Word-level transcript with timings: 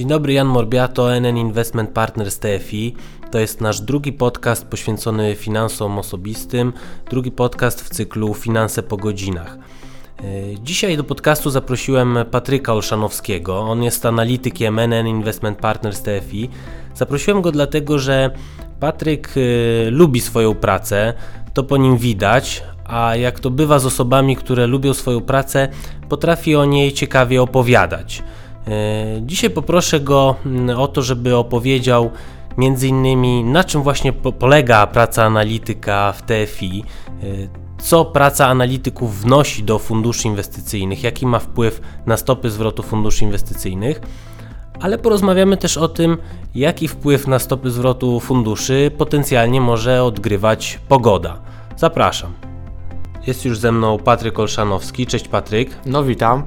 Dzień 0.00 0.08
dobry, 0.08 0.32
Jan 0.32 0.46
Morbiato, 0.46 1.14
NN 1.20 1.36
Investment 1.36 1.90
Partners 1.90 2.38
TFI. 2.38 2.94
To 3.30 3.38
jest 3.38 3.60
nasz 3.60 3.80
drugi 3.80 4.12
podcast 4.12 4.66
poświęcony 4.66 5.34
finansom 5.34 5.98
osobistym, 5.98 6.72
drugi 7.10 7.30
podcast 7.30 7.82
w 7.82 7.88
cyklu 7.88 8.34
Finanse 8.34 8.82
po 8.82 8.96
godzinach. 8.96 9.58
E, 10.18 10.22
dzisiaj 10.62 10.96
do 10.96 11.04
podcastu 11.04 11.50
zaprosiłem 11.50 12.18
Patryka 12.30 12.72
Olszanowskiego. 12.74 13.58
On 13.58 13.82
jest 13.82 14.06
analitykiem 14.06 14.78
NN 14.78 15.06
Investment 15.06 15.58
Partners 15.58 16.02
TFI. 16.02 16.48
Zaprosiłem 16.94 17.42
go 17.42 17.52
dlatego, 17.52 17.98
że 17.98 18.30
Patryk 18.80 19.34
e, 19.36 19.90
lubi 19.90 20.20
swoją 20.20 20.54
pracę, 20.54 21.14
to 21.54 21.62
po 21.62 21.76
nim 21.76 21.96
widać, 21.96 22.62
a 22.84 23.16
jak 23.16 23.40
to 23.40 23.50
bywa 23.50 23.78
z 23.78 23.86
osobami, 23.86 24.36
które 24.36 24.66
lubią 24.66 24.94
swoją 24.94 25.20
pracę, 25.20 25.68
potrafi 26.08 26.56
o 26.56 26.64
niej 26.64 26.92
ciekawie 26.92 27.42
opowiadać. 27.42 28.22
E, 28.68 29.20
dzisiaj 29.22 29.50
poproszę 29.50 30.00
go 30.00 30.36
mm, 30.46 30.78
o 30.78 30.88
to, 30.88 31.02
żeby 31.02 31.36
opowiedział 31.36 32.10
między 32.58 32.88
innymi 32.88 33.44
na 33.44 33.64
czym 33.64 33.82
właśnie 33.82 34.12
polega 34.12 34.86
praca 34.86 35.24
analityka 35.24 36.12
w 36.12 36.22
TFI, 36.22 36.84
e, 37.08 37.24
co 37.78 38.04
praca 38.04 38.46
analityków 38.46 39.20
wnosi 39.20 39.62
do 39.62 39.78
funduszy 39.78 40.28
inwestycyjnych, 40.28 41.02
jaki 41.02 41.26
ma 41.26 41.38
wpływ 41.38 41.80
na 42.06 42.16
stopy 42.16 42.50
zwrotu 42.50 42.82
funduszy 42.82 43.24
inwestycyjnych, 43.24 44.00
ale 44.80 44.98
porozmawiamy 44.98 45.56
też 45.56 45.76
o 45.76 45.88
tym, 45.88 46.16
jaki 46.54 46.88
wpływ 46.88 47.26
na 47.26 47.38
stopy 47.38 47.70
zwrotu 47.70 48.20
funduszy 48.20 48.90
potencjalnie 48.98 49.60
może 49.60 50.04
odgrywać 50.04 50.78
pogoda. 50.88 51.40
Zapraszam. 51.76 52.34
Jest 53.26 53.44
już 53.44 53.58
ze 53.58 53.72
mną 53.72 53.98
Patryk 53.98 54.38
Olszanowski. 54.38 55.06
Cześć 55.06 55.28
Patryk. 55.28 55.78
No 55.86 56.04
witam. 56.04 56.42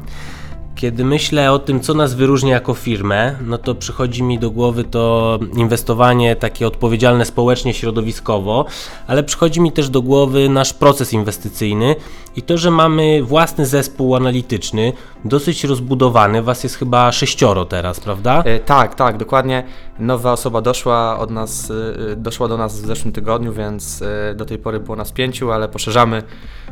Kiedy 0.76 1.06
myślę 1.06 1.52
o 1.52 1.60
tym, 1.60 1.80
co 1.80 1.94
nas 1.94 2.14
wyróżnia 2.14 2.54
jako 2.54 2.74
firmę, 2.74 3.36
no 3.46 3.58
to 3.58 3.76
przychodzi 3.76 4.24
mi 4.24 4.40
do 4.40 4.52
głowy 4.52 4.84
to 4.84 5.40
inwestowanie 5.58 6.36
takie 6.36 6.68
odpowiedzialne 6.68 7.26
społecznie, 7.26 7.74
środowiskowo, 7.74 8.66
ale 9.08 9.24
przychodzi 9.24 9.62
mi 9.62 9.72
też 9.72 9.90
do 9.90 10.02
głowy 10.02 10.50
nasz 10.50 10.74
proces 10.74 11.14
inwestycyjny 11.14 11.96
i 12.36 12.42
to, 12.42 12.58
że 12.58 12.72
mamy 12.72 13.24
własny 13.24 13.66
zespół 13.66 14.16
analityczny, 14.16 14.94
dosyć 15.26 15.64
rozbudowany, 15.64 16.42
was 16.42 16.64
jest 16.64 16.76
chyba 16.76 17.12
sześcioro 17.12 17.66
teraz, 17.66 18.00
prawda? 18.00 18.44
E, 18.46 18.60
tak, 18.60 18.96
tak, 18.96 19.18
dokładnie. 19.18 19.64
Nowa 20.00 20.32
osoba 20.32 20.62
doszła 20.62 21.20
od 21.20 21.32
nas, 21.32 21.72
e, 22.12 22.16
doszła 22.16 22.48
do 22.48 22.58
nas 22.58 22.82
w 22.82 22.86
zeszłym 22.86 23.14
tygodniu, 23.14 23.54
więc 23.54 24.02
e, 24.02 24.36
do 24.36 24.46
tej 24.46 24.58
pory 24.58 24.80
było 24.80 24.96
nas 24.96 25.12
pięciu, 25.12 25.52
ale 25.52 25.70
poszerzamy 25.70 26.24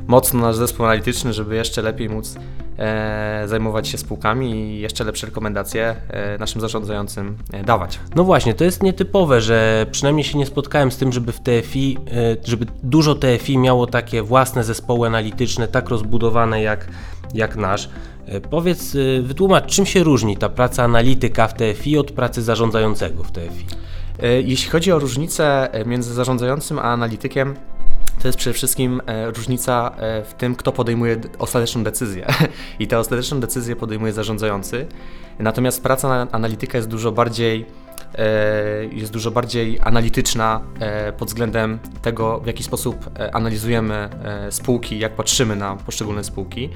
mocno 0.08 0.39
nasz 0.39 0.55
zespół 0.55 0.86
analityczny, 0.86 1.33
żeby 1.33 1.55
jeszcze 1.55 1.81
lepiej 1.81 2.09
móc 2.09 2.36
e, 2.77 3.44
zajmować 3.47 3.88
się 3.88 3.97
spółkami 3.97 4.52
i 4.52 4.80
jeszcze 4.80 5.03
lepsze 5.03 5.25
rekomendacje 5.25 5.95
e, 6.09 6.38
naszym 6.38 6.61
zarządzającym 6.61 7.38
e, 7.53 7.64
dawać. 7.64 7.99
No 8.16 8.23
właśnie, 8.23 8.53
to 8.53 8.64
jest 8.64 8.83
nietypowe, 8.83 9.42
że 9.42 9.86
przynajmniej 9.92 10.23
się 10.23 10.38
nie 10.38 10.45
spotkałem 10.45 10.92
z 10.92 10.97
tym, 10.97 11.11
żeby 11.11 11.31
w 11.31 11.39
TFI, 11.39 11.97
żeby 12.44 12.66
dużo 12.83 13.16
TFI 13.16 13.58
miało 13.58 13.88
takie 13.88 14.22
własne 14.22 14.64
zespoły 14.64 15.08
analityczne, 15.08 15.67
tak 15.67 15.89
rozbudowane 15.89 16.61
jak, 16.61 16.88
jak 17.33 17.55
nasz. 17.55 17.89
Powiedz, 18.50 18.97
wytłumacz, 19.22 19.75
czym 19.75 19.86
się 19.86 20.03
różni 20.03 20.38
ta 20.38 20.50
praca 20.50 20.83
analityka 20.83 21.47
w 21.47 21.53
TFI 21.53 21.97
od 21.97 22.11
pracy 22.11 22.41
zarządzającego 22.41 23.23
w 23.23 23.31
TFI? 23.31 23.66
Jeśli 24.44 24.69
chodzi 24.69 24.91
o 24.91 25.00
różnicę 25.00 25.69
między 25.86 26.14
zarządzającym 26.14 26.80
a 26.80 26.81
analitykiem, 26.81 27.55
to 28.22 28.27
jest 28.27 28.38
przede 28.38 28.53
wszystkim 28.53 29.02
e, 29.05 29.31
różnica 29.31 29.92
e, 29.97 30.23
w 30.23 30.33
tym, 30.33 30.55
kto 30.55 30.72
podejmuje 30.72 31.17
ostateczną 31.39 31.83
decyzję. 31.83 32.25
I 32.80 32.88
tę 32.88 32.99
ostateczną 32.99 33.39
decyzję 33.39 33.75
podejmuje 33.75 34.14
zarządzający. 34.14 34.88
Natomiast 35.39 35.83
praca 35.83 36.27
analityka 36.31 36.77
jest 36.77 36.89
dużo 36.89 37.11
bardziej 37.11 37.66
e, 38.16 38.86
jest 38.86 39.11
dużo 39.11 39.31
bardziej 39.31 39.80
analityczna 39.83 40.61
pod 41.17 41.27
względem 41.27 41.80
tego, 42.02 42.39
w 42.39 42.48
jaki 42.48 42.64
sposób 42.64 43.10
analizujemy 43.33 44.10
spółki, 44.49 44.99
jak 44.99 45.15
patrzymy 45.15 45.55
na 45.55 45.76
poszczególne 45.76 46.23
spółki. 46.23 46.70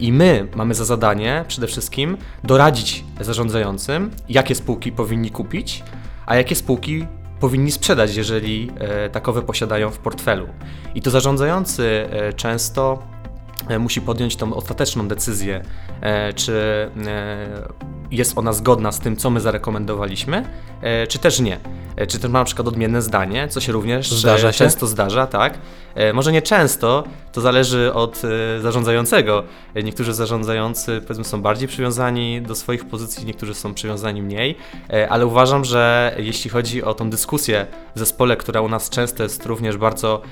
I 0.00 0.12
my 0.12 0.48
mamy 0.54 0.74
za 0.74 0.84
zadanie 0.84 1.44
przede 1.48 1.66
wszystkim 1.66 2.16
doradzić 2.44 3.04
zarządzającym, 3.20 4.10
jakie 4.28 4.54
spółki 4.54 4.92
powinni 4.92 5.30
kupić, 5.30 5.84
a 6.26 6.36
jakie 6.36 6.56
spółki 6.56 7.06
powinni 7.40 7.72
sprzedać, 7.72 8.16
jeżeli 8.16 8.70
e, 8.78 9.10
takowe 9.10 9.42
posiadają 9.42 9.90
w 9.90 9.98
portfelu. 9.98 10.48
I 10.94 11.02
to 11.02 11.10
zarządzający 11.10 12.08
e, 12.10 12.32
często 12.32 13.02
e, 13.68 13.78
musi 13.78 14.00
podjąć 14.00 14.36
tą 14.36 14.54
ostateczną 14.54 15.08
decyzję, 15.08 15.62
czy 16.34 16.52
jest 18.10 18.38
ona 18.38 18.52
zgodna 18.52 18.92
z 18.92 19.00
tym, 19.00 19.16
co 19.16 19.30
my 19.30 19.40
zarekomendowaliśmy, 19.40 20.44
czy 21.08 21.18
też 21.18 21.40
nie. 21.40 21.58
Czy 22.08 22.18
też 22.18 22.30
ma 22.30 22.38
na 22.38 22.44
przykład 22.44 22.68
odmienne 22.68 23.02
zdanie, 23.02 23.48
co 23.48 23.60
się 23.60 23.72
również 23.72 24.10
zdarza 24.10 24.52
się? 24.52 24.58
często 24.58 24.86
zdarza, 24.86 25.26
tak. 25.26 25.58
Może 26.14 26.32
nie 26.32 26.42
często, 26.42 27.04
to 27.32 27.40
zależy 27.40 27.94
od 27.94 28.22
zarządzającego. 28.60 29.42
Niektórzy 29.84 30.14
zarządzający 30.14 31.00
powiedzmy 31.00 31.24
są 31.24 31.42
bardziej 31.42 31.68
przywiązani 31.68 32.42
do 32.42 32.54
swoich 32.54 32.84
pozycji, 32.84 33.26
niektórzy 33.26 33.54
są 33.54 33.74
przywiązani 33.74 34.22
mniej, 34.22 34.56
ale 35.08 35.26
uważam, 35.26 35.64
że 35.64 36.14
jeśli 36.18 36.50
chodzi 36.50 36.82
o 36.82 36.94
tą 36.94 37.10
dyskusję 37.10 37.66
w 37.94 37.98
zespole, 37.98 38.36
która 38.36 38.60
u 38.60 38.68
nas 38.68 38.90
często 38.90 39.22
jest 39.22 39.46
również 39.46 39.76
bardzo 39.76 40.22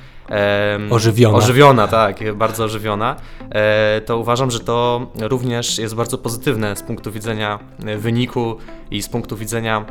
ożywiona. 0.91 1.39
ożywiona, 1.39 1.89
tak, 1.89 2.35
bardzo 2.35 2.65
ożywiona, 2.65 3.17
e, 3.51 4.01
to 4.01 4.19
uważam, 4.19 4.51
że 4.51 4.61
to 4.61 5.07
również 5.21 5.79
jest 5.79 5.95
bardzo 5.95 6.19
pozytywne 6.19 6.77
z 6.77 6.83
punktu 6.83 7.13
widzenia 7.13 7.59
wyniku 7.99 8.57
i 8.91 9.03
z 9.03 9.09
punktu 9.09 9.37
widzenia 9.37 9.87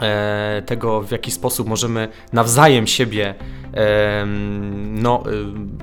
E, 0.00 0.62
tego, 0.66 1.02
w 1.02 1.10
jaki 1.10 1.30
sposób 1.30 1.68
możemy 1.68 2.08
nawzajem 2.32 2.86
siebie 2.86 3.34
no, 4.92 5.22
e, 5.26 5.30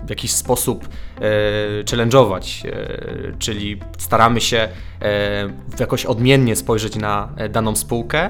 w 0.06 0.10
jakiś 0.10 0.32
sposób 0.32 0.88
e, 0.88 1.22
challenge'ować, 1.84 2.68
czyli 3.40 3.80
staramy 3.98 4.42
się 4.42 4.68
jakoś 5.80 6.06
odmiennie 6.06 6.56
spojrzeć 6.56 6.96
na 6.96 7.30
daną 7.50 7.76
spółkę 7.76 8.30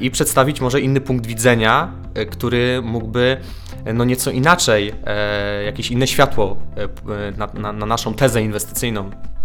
i 0.00 0.10
przedstawić 0.10 0.60
może 0.60 0.80
inny 0.80 1.00
punkt 1.00 1.26
widzenia, 1.26 1.92
który 2.30 2.82
mógłby 2.82 3.36
no 3.94 4.04
nieco 4.04 4.30
inaczej, 4.30 4.92
jakieś 5.64 5.90
inne 5.90 6.06
światło 6.06 6.56
na, 7.36 7.46
na, 7.46 7.72
na 7.72 7.86
naszą 7.86 8.14
tezę 8.14 8.42
inwestycyjną. 8.42 9.10
E, 9.10 9.39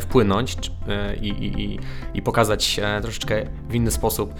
wpłynąć 0.00 0.56
e, 0.88 1.16
i, 1.16 1.28
i, 1.28 1.78
i, 2.14 2.22
pokazać 2.22 2.80
e, 2.82 3.00
troszeczkę 3.00 3.46
w 3.68 3.74
inny 3.74 3.90
sposób 3.90 4.34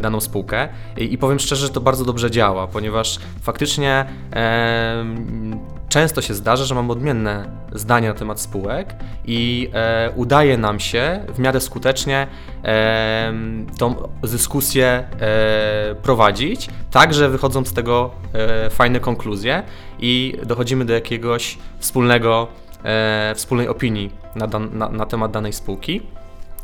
daną 0.00 0.20
spółkę. 0.20 0.68
I, 0.96 1.18
powiem 1.18 1.38
szczerze, 1.38 1.66
że 1.66 1.72
to 1.72 1.80
bardzo 1.80 2.04
dobrze 2.04 2.30
działa, 2.30 2.66
ponieważ 2.66 3.18
faktycznie 3.42 4.04
e, 4.32 5.04
często 5.88 6.22
się 6.22 6.34
zdarza, 6.34 6.64
że 6.64 6.74
mamy 6.74 6.92
odmienne 6.92 7.48
zdania 7.72 8.08
na 8.08 8.14
temat 8.14 8.40
spółek 8.40 8.94
i 9.24 9.70
e, 9.74 10.10
udaje 10.16 10.58
nam 10.58 10.80
się 10.80 11.24
w 11.34 11.38
miarę 11.38 11.60
skutecznie 11.60 12.26
e, 12.64 13.32
tą 13.78 13.94
dyskusję 14.22 15.08
prowadzić, 16.02 16.68
tak 16.90 17.14
że 17.14 17.28
wychodzą 17.28 17.64
z 17.64 17.72
tego 17.72 18.10
fajne 18.70 19.00
konkluzje 19.00 19.62
i 19.98 20.36
dochodzimy 20.46 20.84
do 20.84 20.92
jakiegoś 20.92 21.58
wspólnego 21.78 22.48
e, 22.84 23.34
wspólnej 23.36 23.68
opinii 23.68 24.10
na, 24.36 24.46
dan, 24.46 24.78
na, 24.78 24.88
na 24.88 25.06
temat 25.06 25.30
danej 25.30 25.52
spółki. 25.52 26.02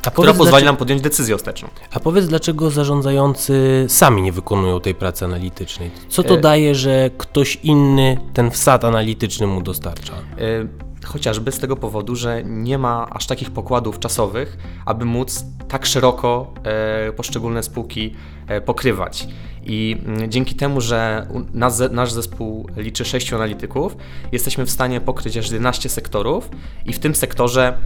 A 0.06 0.10
która 0.10 0.32
dlaczego, 0.32 0.64
nam 0.64 0.76
podjąć 0.76 1.02
decyzję 1.02 1.34
ostateczną. 1.34 1.68
A 1.92 2.00
powiedz, 2.00 2.26
dlaczego 2.26 2.70
zarządzający 2.70 3.86
sami 3.88 4.22
nie 4.22 4.32
wykonują 4.32 4.80
tej 4.80 4.94
pracy 4.94 5.24
analitycznej? 5.24 5.90
Co 6.08 6.22
to 6.22 6.34
e, 6.34 6.40
daje, 6.40 6.74
że 6.74 7.10
ktoś 7.18 7.58
inny 7.62 8.18
ten 8.34 8.50
wsad 8.50 8.84
analityczny 8.84 9.46
mu 9.46 9.62
dostarcza? 9.62 10.12
E, 10.12 10.88
chociażby 11.04 11.52
z 11.52 11.58
tego 11.58 11.76
powodu, 11.76 12.16
że 12.16 12.42
nie 12.44 12.78
ma 12.78 13.06
aż 13.10 13.26
takich 13.26 13.50
pokładów 13.50 13.98
czasowych, 13.98 14.56
aby 14.86 15.04
móc 15.04 15.44
tak 15.68 15.86
szeroko 15.86 16.54
e, 16.64 17.12
poszczególne 17.12 17.62
spółki 17.62 18.14
e, 18.46 18.60
pokrywać. 18.60 19.28
I 19.68 19.96
mm, 20.06 20.30
dzięki 20.30 20.54
temu, 20.54 20.80
że 20.80 21.26
nas, 21.54 21.82
nasz 21.90 22.12
zespół 22.12 22.68
liczy 22.76 23.04
6 23.04 23.32
analityków, 23.32 23.96
jesteśmy 24.32 24.66
w 24.66 24.70
stanie 24.70 25.00
pokryć 25.00 25.36
aż 25.36 25.46
11 25.46 25.88
sektorów 25.88 26.50
i 26.86 26.92
w 26.92 26.98
tym 26.98 27.14
sektorze 27.14 27.78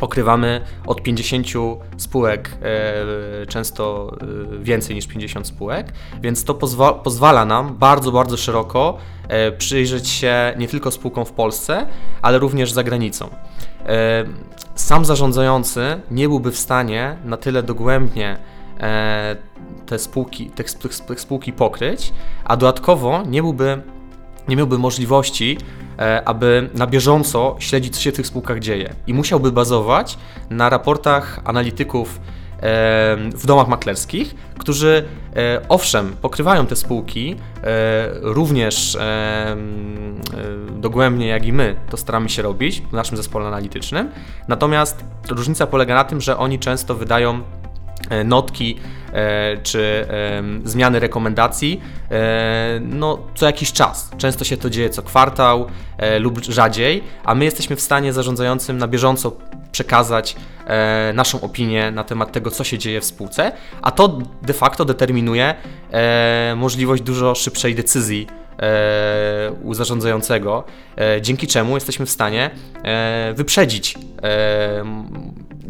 pokrywamy 0.00 0.60
od 0.86 1.02
50 1.02 1.46
spółek, 1.96 2.50
e, 2.62 3.46
często 3.46 4.12
e, 4.60 4.64
więcej 4.64 4.94
niż 4.94 5.06
50 5.06 5.46
spółek, 5.46 5.92
więc 6.22 6.44
to 6.44 6.54
pozwa 6.54 6.92
pozwala 6.92 7.44
nam 7.44 7.76
bardzo, 7.76 8.12
bardzo 8.12 8.36
szeroko 8.36 8.98
e, 9.28 9.52
przyjrzeć 9.52 10.08
się 10.08 10.54
nie 10.58 10.68
tylko 10.68 10.90
spółkom 10.90 11.24
w 11.24 11.32
Polsce, 11.32 11.86
ale 12.22 12.38
również 12.38 12.72
za 12.72 12.84
granicą. 12.84 13.28
Sam 14.74 15.04
zarządzający 15.04 16.00
nie 16.10 16.28
byłby 16.28 16.52
w 16.52 16.58
stanie 16.58 17.16
na 17.24 17.36
tyle 17.36 17.62
dogłębnie 17.62 18.38
te 19.86 19.98
spółki, 19.98 20.50
te, 20.50 20.64
spółki 21.16 21.52
pokryć, 21.52 22.12
a 22.44 22.56
dodatkowo 22.56 23.22
nie 23.26 23.42
byłby 23.42 23.82
nie 24.48 24.56
miałby 24.56 24.78
możliwości, 24.78 25.58
e, 25.98 26.28
aby 26.28 26.70
na 26.74 26.86
bieżąco 26.86 27.56
śledzić, 27.58 27.96
co 27.96 28.02
się 28.02 28.12
w 28.12 28.16
tych 28.16 28.26
spółkach 28.26 28.58
dzieje. 28.58 28.94
I 29.06 29.14
musiałby 29.14 29.52
bazować 29.52 30.18
na 30.50 30.70
raportach 30.70 31.40
analityków 31.44 32.20
w 33.34 33.46
domach 33.46 33.68
maklerskich, 33.68 34.34
którzy 34.58 35.04
owszem 35.68 36.16
pokrywają 36.22 36.66
te 36.66 36.76
spółki 36.76 37.36
również 38.22 38.98
dogłębnie 40.76 41.26
jak 41.26 41.46
i 41.46 41.52
my 41.52 41.76
to 41.90 41.96
staramy 41.96 42.28
się 42.28 42.42
robić 42.42 42.80
w 42.80 42.92
naszym 42.92 43.16
zespole 43.16 43.46
analitycznym, 43.46 44.10
natomiast 44.48 45.04
różnica 45.28 45.66
polega 45.66 45.94
na 45.94 46.04
tym, 46.04 46.20
że 46.20 46.36
oni 46.36 46.58
często 46.58 46.94
wydają 46.94 47.40
E, 47.40 47.63
notki 48.24 48.76
e, 49.12 49.56
czy 49.62 50.06
zmiany 50.64 51.00
rekomendacji 51.00 51.80
e, 52.10 52.80
no, 52.80 53.18
co 53.34 53.46
jakiś 53.46 53.72
czas. 53.72 54.10
Często 54.18 54.44
się 54.44 54.56
to 54.56 54.70
dzieje 54.70 54.90
co 54.90 55.02
kwartał 55.02 55.66
lub 56.20 56.44
rzadziej, 56.44 57.02
a 57.24 57.34
my 57.34 57.44
jesteśmy 57.44 57.76
w 57.76 57.80
stanie 57.80 58.12
zarządzającym 58.12 58.78
na 58.78 58.88
bieżąco 58.88 59.32
przekazać 59.72 60.36
naszą 61.14 61.40
opinię 61.40 61.90
na 61.90 62.04
temat 62.04 62.32
tego, 62.32 62.50
co 62.50 62.64
się 62.64 62.78
dzieje 62.78 63.00
w 63.00 63.04
spółce, 63.04 63.52
a 63.82 63.90
to 63.90 64.18
de 64.42 64.52
facto 64.52 64.84
determinuje 64.84 65.54
możliwość 66.56 67.02
dużo 67.02 67.34
szybszej 67.34 67.74
decyzji 67.74 68.26
u 69.62 69.74
zarządzającego, 69.74 70.64
dzięki 71.20 71.46
czemu 71.46 71.74
jesteśmy 71.74 72.06
w 72.06 72.10
stanie 72.10 72.50
wyprzedzić 73.34 73.94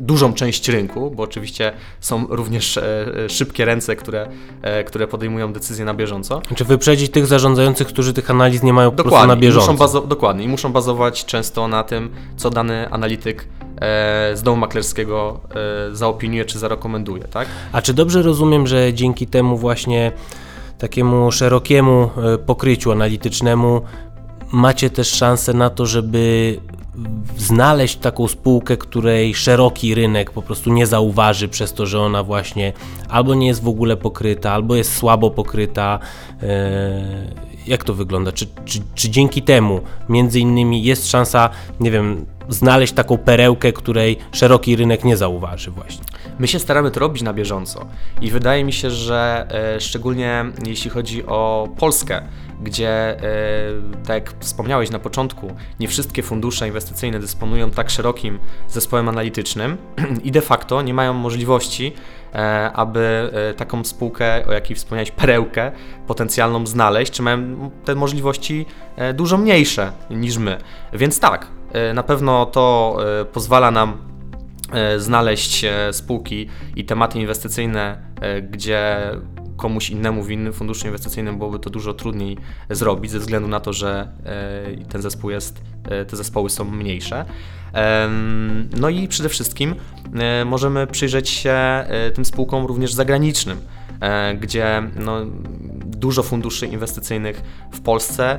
dużą 0.04 0.32
część 0.32 0.68
rynku, 0.68 1.10
bo 1.10 1.22
oczywiście 1.22 1.72
są 2.00 2.26
również 2.28 2.76
e, 2.76 2.82
e, 3.24 3.28
szybkie 3.28 3.64
ręce, 3.64 3.96
które, 3.96 4.28
e, 4.62 4.84
które 4.84 5.06
podejmują 5.06 5.52
decyzje 5.52 5.84
na 5.84 5.94
bieżąco. 5.94 6.42
Czy 6.54 6.64
wyprzedzić 6.64 7.12
tych 7.12 7.26
zarządzających, 7.26 7.86
którzy 7.88 8.12
tych 8.12 8.30
analiz 8.30 8.62
nie 8.62 8.72
mają 8.72 8.90
dokładnie, 8.90 9.04
po 9.04 9.10
prostu 9.10 9.28
na 9.28 9.36
bieżąco? 9.36 9.72
Muszą 9.72 9.84
bazo- 9.84 10.06
dokładnie 10.06 10.44
i 10.44 10.48
muszą 10.48 10.72
bazować 10.72 11.24
często 11.24 11.68
na 11.68 11.84
tym, 11.84 12.10
co 12.36 12.50
dany 12.50 12.90
analityk 12.90 13.48
z 14.34 14.42
domu 14.42 14.56
maklerskiego 14.56 15.40
zaopiniuje 15.92 16.44
czy 16.44 16.58
zarekomenduje, 16.58 17.24
tak? 17.24 17.48
A 17.72 17.82
czy 17.82 17.94
dobrze 17.94 18.22
rozumiem, 18.22 18.66
że 18.66 18.94
dzięki 18.94 19.26
temu 19.26 19.56
właśnie 19.56 20.12
takiemu 20.78 21.32
szerokiemu 21.32 22.10
pokryciu 22.46 22.92
analitycznemu 22.92 23.82
macie 24.52 24.90
też 24.90 25.08
szansę 25.08 25.54
na 25.54 25.70
to, 25.70 25.86
żeby 25.86 26.56
znaleźć 27.36 27.96
taką 27.96 28.28
spółkę, 28.28 28.76
której 28.76 29.34
szeroki 29.34 29.94
rynek 29.94 30.30
po 30.30 30.42
prostu 30.42 30.72
nie 30.72 30.86
zauważy 30.86 31.48
przez 31.48 31.72
to, 31.72 31.86
że 31.86 32.00
ona 32.00 32.22
właśnie 32.22 32.72
albo 33.08 33.34
nie 33.34 33.46
jest 33.46 33.62
w 33.62 33.68
ogóle 33.68 33.96
pokryta, 33.96 34.52
albo 34.52 34.74
jest 34.74 34.96
słabo 34.96 35.30
pokryta. 35.30 35.98
E, 36.42 37.44
jak 37.66 37.84
to 37.84 37.94
wygląda? 37.94 38.32
Czy, 38.32 38.46
czy, 38.64 38.80
czy 38.94 39.10
dzięki 39.10 39.42
temu 39.42 39.80
między 40.08 40.40
innymi 40.40 40.82
jest 40.82 41.10
szansa, 41.10 41.50
nie 41.80 41.90
wiem, 41.90 42.26
znaleźć 42.48 42.92
taką 42.92 43.18
perełkę, 43.18 43.72
której 43.72 44.16
szeroki 44.32 44.76
rynek 44.76 45.04
nie 45.04 45.16
zauważy 45.16 45.70
właśnie? 45.70 46.04
My 46.38 46.48
się 46.48 46.58
staramy 46.58 46.90
to 46.90 47.00
robić 47.00 47.22
na 47.22 47.32
bieżąco 47.32 47.86
i 48.20 48.30
wydaje 48.30 48.64
mi 48.64 48.72
się, 48.72 48.90
że 48.90 49.46
e, 49.76 49.80
szczególnie 49.80 50.44
jeśli 50.66 50.90
chodzi 50.90 51.26
o 51.26 51.68
Polskę, 51.78 52.22
gdzie, 52.62 52.88
e, 52.88 53.22
tak 54.06 54.14
jak 54.14 54.34
wspomniałeś 54.40 54.90
na 54.90 54.98
początku, 54.98 55.54
nie 55.80 55.88
wszystkie 55.88 56.22
fundusze 56.22 56.66
inwestycyjne 56.66 57.20
dysponują 57.20 57.70
tak 57.70 57.90
szerokim 57.90 58.38
zespołem 58.68 59.08
analitycznym 59.08 59.76
i 60.24 60.32
de 60.32 60.40
facto 60.40 60.82
nie 60.82 60.94
mają 60.94 61.12
możliwości, 61.12 61.92
e, 62.34 62.72
aby 62.72 63.30
taką 63.56 63.84
spółkę, 63.84 64.46
o 64.46 64.52
jakiej 64.52 64.76
wspomniałeś, 64.76 65.10
perełkę 65.10 65.72
potencjalną 66.06 66.66
znaleźć, 66.66 67.12
czy 67.12 67.22
mają 67.22 67.70
te 67.84 67.94
możliwości 67.94 68.66
dużo 69.14 69.38
mniejsze 69.38 69.92
niż 70.10 70.36
my. 70.36 70.58
Więc 70.92 71.20
tak, 71.20 71.46
na 71.94 72.02
pewno 72.02 72.46
to 72.46 72.96
pozwala 73.32 73.70
nam 73.70 74.13
znaleźć 74.96 75.64
spółki 75.92 76.48
i 76.76 76.84
tematy 76.84 77.18
inwestycyjne, 77.18 77.98
gdzie 78.50 79.10
komuś 79.56 79.90
innemu 79.90 80.22
w 80.22 80.30
innym 80.30 80.52
funduszu 80.52 80.86
inwestycyjnym 80.86 81.38
byłoby 81.38 81.58
to 81.58 81.70
dużo 81.70 81.94
trudniej 81.94 82.38
zrobić, 82.70 83.10
ze 83.10 83.18
względu 83.18 83.48
na 83.48 83.60
to, 83.60 83.72
że 83.72 84.08
e, 84.24 84.84
ten 84.84 85.02
zespół 85.02 85.30
jest, 85.30 85.62
e, 85.84 86.04
te 86.04 86.16
zespoły 86.16 86.50
są 86.50 86.64
mniejsze. 86.64 87.24
No 88.80 88.88
i 88.88 89.08
przede 89.08 89.28
wszystkim 89.28 89.74
e, 90.14 90.44
możemy 90.44 90.86
przyjrzeć 90.86 91.28
się 91.28 91.84
tym 92.14 92.24
spółkom 92.24 92.66
również 92.66 92.92
zagranicznym, 92.92 93.58
gdzie 94.40 94.82
no, 94.96 95.20
dużo 96.04 96.22
funduszy 96.22 96.66
inwestycyjnych 96.66 97.42
w 97.72 97.80
Polsce 97.80 98.38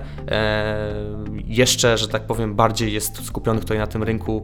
jeszcze, 1.48 1.98
że 1.98 2.08
tak 2.08 2.28
powiem, 2.28 2.56
bardziej 2.56 2.94
jest 2.94 3.26
skupionych 3.26 3.62
tutaj 3.62 3.78
na 3.78 3.88
tym 3.88 4.04
rynku 4.04 4.44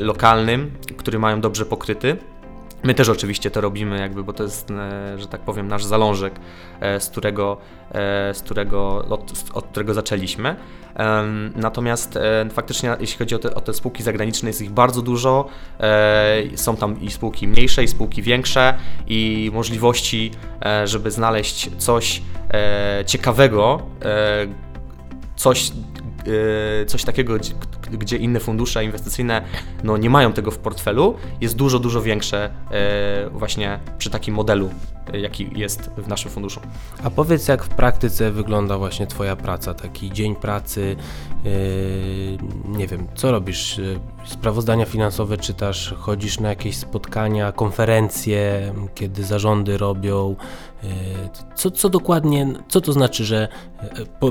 lokalnym, 0.00 0.70
który 0.96 1.18
mają 1.18 1.40
dobrze 1.40 1.66
pokryty. 1.66 2.16
My 2.82 2.94
też 2.94 3.08
oczywiście 3.08 3.50
to 3.50 3.60
robimy, 3.60 3.98
jakby, 3.98 4.24
bo 4.24 4.32
to 4.32 4.42
jest, 4.42 4.70
e, 4.70 5.18
że 5.18 5.26
tak 5.26 5.40
powiem, 5.40 5.68
nasz 5.68 5.84
zalążek, 5.84 6.34
e, 6.80 7.00
z 7.00 7.08
którego, 7.08 7.56
e, 7.90 8.34
z 8.34 8.42
którego, 8.42 9.04
od, 9.08 9.32
od 9.54 9.66
którego 9.66 9.94
zaczęliśmy. 9.94 10.56
Natomiast 11.56 12.18
faktycznie, 12.52 12.96
jeśli 13.00 13.18
chodzi 13.18 13.34
o 13.34 13.38
te, 13.38 13.54
o 13.54 13.60
te, 13.60 13.74
spółki 13.74 14.02
zagraniczne, 14.02 14.48
jest 14.48 14.62
ich 14.62 14.70
bardzo 14.70 15.02
dużo. 15.02 15.48
Są 16.54 16.76
tam 16.76 17.00
i 17.00 17.10
spółki 17.10 17.48
mniejsze, 17.48 17.84
i 17.84 17.88
spółki 17.88 18.22
większe, 18.22 18.74
i 19.06 19.50
możliwości, 19.54 20.30
żeby 20.84 21.10
znaleźć 21.10 21.70
coś 21.78 22.22
ciekawego, 23.06 23.82
coś, 25.36 25.72
coś 26.86 27.04
takiego, 27.04 27.38
gdzie 27.90 28.16
inne 28.16 28.40
fundusze 28.40 28.84
inwestycyjne 28.84 29.42
no, 29.84 29.96
nie 29.96 30.10
mają 30.10 30.32
tego 30.32 30.50
w 30.50 30.58
portfelu, 30.58 31.16
jest 31.40 31.56
dużo, 31.56 31.78
dużo 31.78 32.02
większe 32.02 32.50
e, 32.70 33.30
właśnie 33.30 33.78
przy 33.98 34.10
takim 34.10 34.34
modelu, 34.34 34.70
jaki 35.14 35.50
jest 35.54 35.90
w 35.96 36.08
naszym 36.08 36.30
funduszu. 36.30 36.60
A 37.04 37.10
powiedz, 37.10 37.48
jak 37.48 37.64
w 37.64 37.68
praktyce 37.68 38.30
wygląda 38.30 38.78
właśnie 38.78 39.06
Twoja 39.06 39.36
praca, 39.36 39.74
taki 39.74 40.12
dzień 40.12 40.36
pracy, 40.36 40.96
e, 41.44 41.48
nie 42.78 42.86
wiem, 42.86 43.06
co 43.14 43.32
robisz? 43.32 43.80
Sprawozdania 44.24 44.86
finansowe 44.86 45.36
czytasz, 45.36 45.94
chodzisz 45.98 46.40
na 46.40 46.48
jakieś 46.48 46.76
spotkania, 46.76 47.52
konferencje, 47.52 48.72
kiedy 48.94 49.24
zarządy 49.24 49.78
robią, 49.78 50.36
co, 51.54 51.70
co 51.70 51.88
dokładnie, 51.88 52.46
co 52.68 52.80
to 52.80 52.92
znaczy, 52.92 53.24
że 53.24 53.48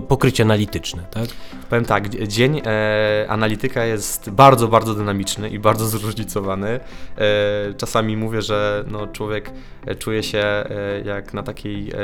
pokrycie 0.07 0.43
analityczne, 0.43 1.03
tak? 1.11 1.29
Powiem 1.69 1.85
tak, 1.85 2.09
dzień 2.09 2.61
e, 2.65 3.25
analityka 3.29 3.85
jest 3.85 4.29
bardzo, 4.29 4.67
bardzo 4.67 4.95
dynamiczny 4.95 5.49
i 5.49 5.59
bardzo 5.59 5.87
zróżnicowany. 5.87 6.79
E, 7.17 7.73
czasami 7.77 8.17
mówię, 8.17 8.41
że 8.41 8.83
no, 8.87 9.07
człowiek 9.07 9.51
czuje 9.99 10.23
się 10.23 10.39
e, 10.39 10.68
jak 11.05 11.33
na 11.33 11.43
takiej 11.43 11.91
e, 11.91 11.95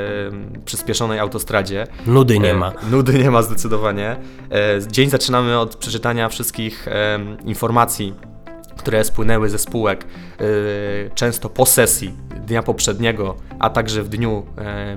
przyspieszonej 0.65 1.19
autostradzie. 1.19 1.87
Nudy 2.07 2.39
nie 2.39 2.53
ma. 2.53 2.73
nudy 2.91 3.13
nie 3.13 3.31
ma 3.31 3.41
zdecydowanie. 3.41 4.15
E, 4.51 4.87
dzień 4.87 5.09
zaczynamy 5.09 5.59
od 5.59 5.75
przeczytania 5.75 6.29
wszystkich 6.29 6.85
informacji 7.45 8.13
które 8.77 9.03
spłynęły 9.03 9.49
ze 9.49 9.59
spółek 9.59 10.05
często 11.15 11.49
po 11.49 11.65
sesji 11.65 12.13
dnia 12.47 12.63
poprzedniego, 12.63 13.35
a 13.59 13.69
także 13.69 14.03
w 14.03 14.09
dniu 14.09 14.45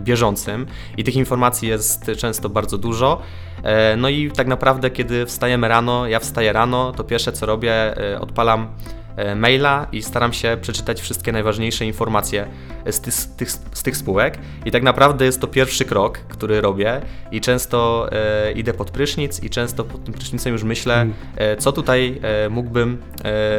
bieżącym 0.00 0.66
i 0.96 1.04
tych 1.04 1.16
informacji 1.16 1.68
jest 1.68 2.10
często 2.16 2.48
bardzo 2.48 2.78
dużo. 2.78 3.22
E, 3.62 3.96
no 3.96 4.08
i 4.08 4.30
tak 4.30 4.46
naprawdę, 4.46 4.90
kiedy 4.90 5.26
wstajemy 5.26 5.68
rano, 5.68 6.06
ja 6.06 6.20
wstaję 6.20 6.52
rano, 6.52 6.92
to 6.92 7.04
pierwsze 7.04 7.32
co 7.32 7.46
robię, 7.46 7.72
e, 8.12 8.20
odpalam 8.20 8.62
e, 8.62 8.97
maila 9.36 9.86
i 9.92 10.02
staram 10.02 10.32
się 10.32 10.58
przeczytać 10.60 11.00
wszystkie 11.00 11.32
najważniejsze 11.32 11.84
informacje 11.84 12.48
z 12.90 13.00
tych, 13.00 13.14
z, 13.14 13.36
tych, 13.36 13.50
z 13.50 13.82
tych, 13.82 13.96
spółek. 13.96 14.38
I 14.64 14.70
tak 14.70 14.82
naprawdę 14.82 15.24
jest 15.24 15.40
to 15.40 15.46
pierwszy 15.46 15.84
krok, 15.84 16.18
który 16.18 16.60
robię 16.60 17.00
i 17.32 17.40
często 17.40 18.08
e, 18.12 18.52
idę 18.52 18.74
pod 18.74 18.90
prysznic 18.90 19.42
i 19.42 19.50
często 19.50 19.84
pod 19.84 20.04
tym 20.04 20.14
prysznicem 20.14 20.52
już 20.52 20.62
myślę, 20.62 21.06
e, 21.36 21.56
co 21.56 21.72
tutaj 21.72 22.20
e, 22.22 22.48
mógłbym 22.48 23.02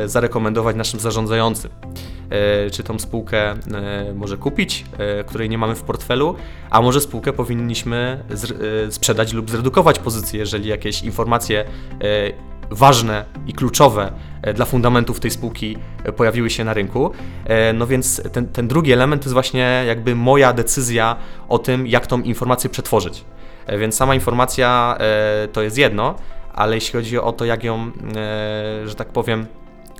zarekomendować 0.05 0.75
naszym 0.75 0.99
zarządzającym. 0.99 1.71
E, 2.29 2.69
czy 2.69 2.83
tą 2.83 2.99
spółkę 2.99 3.51
e, 3.51 3.57
może 4.15 4.37
kupić, 4.37 4.85
e, 4.97 5.23
której 5.23 5.49
nie 5.49 5.57
mamy 5.57 5.75
w 5.75 5.81
portfelu, 5.81 6.35
a 6.69 6.81
może 6.81 7.01
spółkę 7.01 7.33
powinniśmy 7.33 8.23
sprzedać 8.89 9.33
lub 9.33 9.49
zredukować 9.49 9.99
pozycję, 9.99 10.39
jeżeli 10.39 10.69
jakieś 10.69 11.03
informacje 11.03 11.65
ważne 12.71 13.25
i 13.47 13.53
kluczowe 13.53 14.11
dla 14.53 14.65
fundamentów 14.65 15.19
tej 15.19 15.31
spółki 15.31 15.77
pojawiły 16.15 16.49
się 16.49 16.63
na 16.63 16.73
rynku. 16.73 17.11
No 17.73 17.87
więc 17.87 18.21
ten, 18.31 18.47
ten 18.47 18.67
drugi 18.67 18.91
element 18.91 19.21
to 19.21 19.25
jest 19.25 19.33
właśnie 19.33 19.83
jakby 19.87 20.15
moja 20.15 20.53
decyzja 20.53 21.15
o 21.49 21.59
tym, 21.59 21.87
jak 21.87 22.07
tą 22.07 22.21
informację 22.21 22.69
przetworzyć. 22.69 23.25
Więc 23.79 23.95
sama 23.95 24.15
informacja 24.15 24.97
to 25.53 25.61
jest 25.61 25.77
jedno, 25.77 26.15
ale 26.53 26.75
jeśli 26.75 26.93
chodzi 26.93 27.19
o 27.19 27.31
to, 27.31 27.45
jak 27.45 27.63
ją, 27.63 27.91
że 28.85 28.95
tak 28.95 29.07
powiem, 29.07 29.47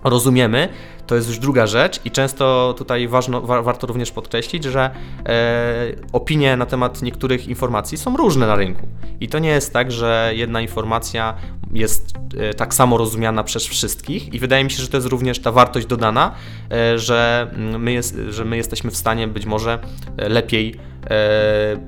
rozumiemy, 0.04 0.70
to 1.10 1.16
jest 1.16 1.28
już 1.28 1.40
druga 1.40 1.68
rzecz 1.68 2.00
i 2.06 2.12
często 2.12 2.76
tutaj 2.78 3.08
ważno, 3.08 3.42
wa 3.42 3.62
warto 3.62 3.88
również 3.88 4.12
podkreślić, 4.12 4.64
że 4.64 4.92
e, 5.26 5.96
opinie 6.14 6.58
na 6.58 6.66
temat 6.66 7.02
niektórych 7.02 7.48
informacji 7.48 7.98
są 7.98 8.18
różne 8.18 8.48
na 8.48 8.56
rynku. 8.56 8.88
I 9.20 9.28
to 9.28 9.40
nie 9.40 9.50
jest 9.50 9.74
tak, 9.74 9.92
że 9.92 10.32
jedna 10.36 10.62
informacja 10.62 11.36
jest 11.74 12.14
e, 12.38 12.54
tak 12.54 12.74
samo 12.74 12.98
rozumiana 12.98 13.44
przez 13.44 13.66
wszystkich 13.66 14.34
i 14.34 14.40
wydaje 14.40 14.64
mi 14.64 14.72
się, 14.72 14.82
że 14.84 14.88
to 14.88 14.98
jest 14.98 15.08
również 15.08 15.40
ta 15.40 15.52
wartość 15.52 15.88
dodana, 15.88 16.36
e, 16.72 17.00
że 17.00 17.48
mm, 17.54 17.82
my, 17.82 17.92
jest, 17.92 18.18
że 18.30 18.46
my 18.46 18.58
jesteśmy 18.58 18.92
w 18.92 18.98
stanie 18.98 19.28
być 19.28 19.46
może 19.46 19.80
e, 20.18 20.30
lepiej 20.30 20.90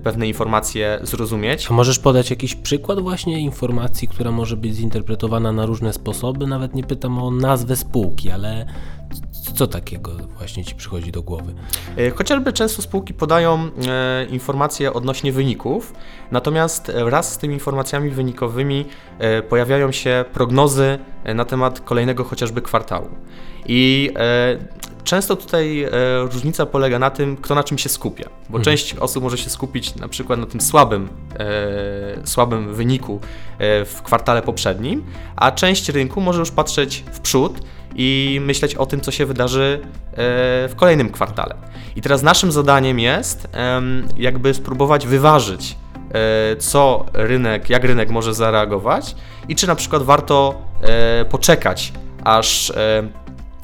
pewne 0.03 0.27
informacje 0.27 0.99
zrozumieć. 1.03 1.67
A 1.69 1.73
możesz 1.73 1.99
podać 1.99 2.29
jakiś 2.29 2.55
przykład 2.55 2.99
właśnie 2.99 3.39
informacji, 3.39 4.07
która 4.07 4.31
może 4.31 4.57
być 4.57 4.75
zinterpretowana 4.75 5.51
na 5.51 5.65
różne 5.65 5.93
sposoby? 5.93 6.47
Nawet 6.47 6.75
nie 6.75 6.83
pytam 6.83 7.23
o 7.23 7.31
nazwę 7.31 7.75
spółki, 7.75 8.31
ale 8.31 8.65
co 9.41 9.67
takiego 9.67 10.11
właśnie 10.37 10.65
Ci 10.65 10.75
przychodzi 10.75 11.11
do 11.11 11.21
głowy? 11.21 11.53
E, 11.97 12.11
chociażby 12.11 12.53
często 12.53 12.81
spółki 12.81 13.13
podają 13.13 13.69
e, 13.87 14.25
informacje 14.25 14.93
odnośnie 14.93 15.31
wyników, 15.31 15.93
natomiast 16.31 16.91
wraz 17.05 17.33
z 17.33 17.37
tymi 17.37 17.53
informacjami 17.53 18.09
wynikowymi 18.09 18.85
e, 19.19 19.41
pojawiają 19.41 19.91
się 19.91 20.25
prognozy 20.33 20.99
e, 21.23 21.33
na 21.33 21.45
temat 21.45 21.79
kolejnego 21.79 22.23
chociażby 22.23 22.61
kwartału. 22.61 23.09
I 23.65 24.11
e, 24.15 24.91
Często 25.03 25.35
tutaj 25.35 25.83
e, 25.83 25.89
różnica 26.31 26.65
polega 26.65 26.99
na 26.99 27.09
tym, 27.09 27.37
kto 27.37 27.55
na 27.55 27.63
czym 27.63 27.77
się 27.77 27.89
skupia, 27.89 28.29
bo 28.49 28.57
mhm. 28.57 28.63
część 28.63 28.95
osób 28.95 29.23
może 29.23 29.37
się 29.37 29.49
skupić 29.49 29.95
na 29.95 30.07
przykład 30.07 30.39
na 30.39 30.45
tym 30.45 30.61
słabym, 30.61 31.09
e, 31.39 32.27
słabym 32.27 32.73
wyniku 32.73 33.19
e, 33.57 33.85
w 33.85 34.01
kwartale 34.01 34.41
poprzednim, 34.41 35.03
a 35.35 35.51
część 35.51 35.89
rynku 35.89 36.21
może 36.21 36.39
już 36.39 36.51
patrzeć 36.51 37.03
w 37.11 37.19
przód 37.19 37.61
i 37.95 38.39
myśleć 38.45 38.75
o 38.75 38.85
tym, 38.85 39.01
co 39.01 39.11
się 39.11 39.25
wydarzy 39.25 39.79
e, 39.83 40.15
w 40.67 40.73
kolejnym 40.75 41.09
kwartale. 41.09 41.55
I 41.95 42.01
teraz 42.01 42.23
naszym 42.23 42.51
zadaniem 42.51 42.99
jest 42.99 43.47
jakby 44.17 44.53
spróbować 44.53 45.07
wyważyć, 45.07 45.77
e, 46.13 46.55
co 46.55 47.05
rynek, 47.13 47.69
jak 47.69 47.83
rynek 47.83 48.09
może 48.09 48.33
zareagować 48.33 49.15
i 49.47 49.55
czy 49.55 49.67
na 49.67 49.75
przykład 49.75 50.03
warto 50.03 50.61
e, 50.81 51.25
poczekać, 51.25 51.93
aż 52.23 52.73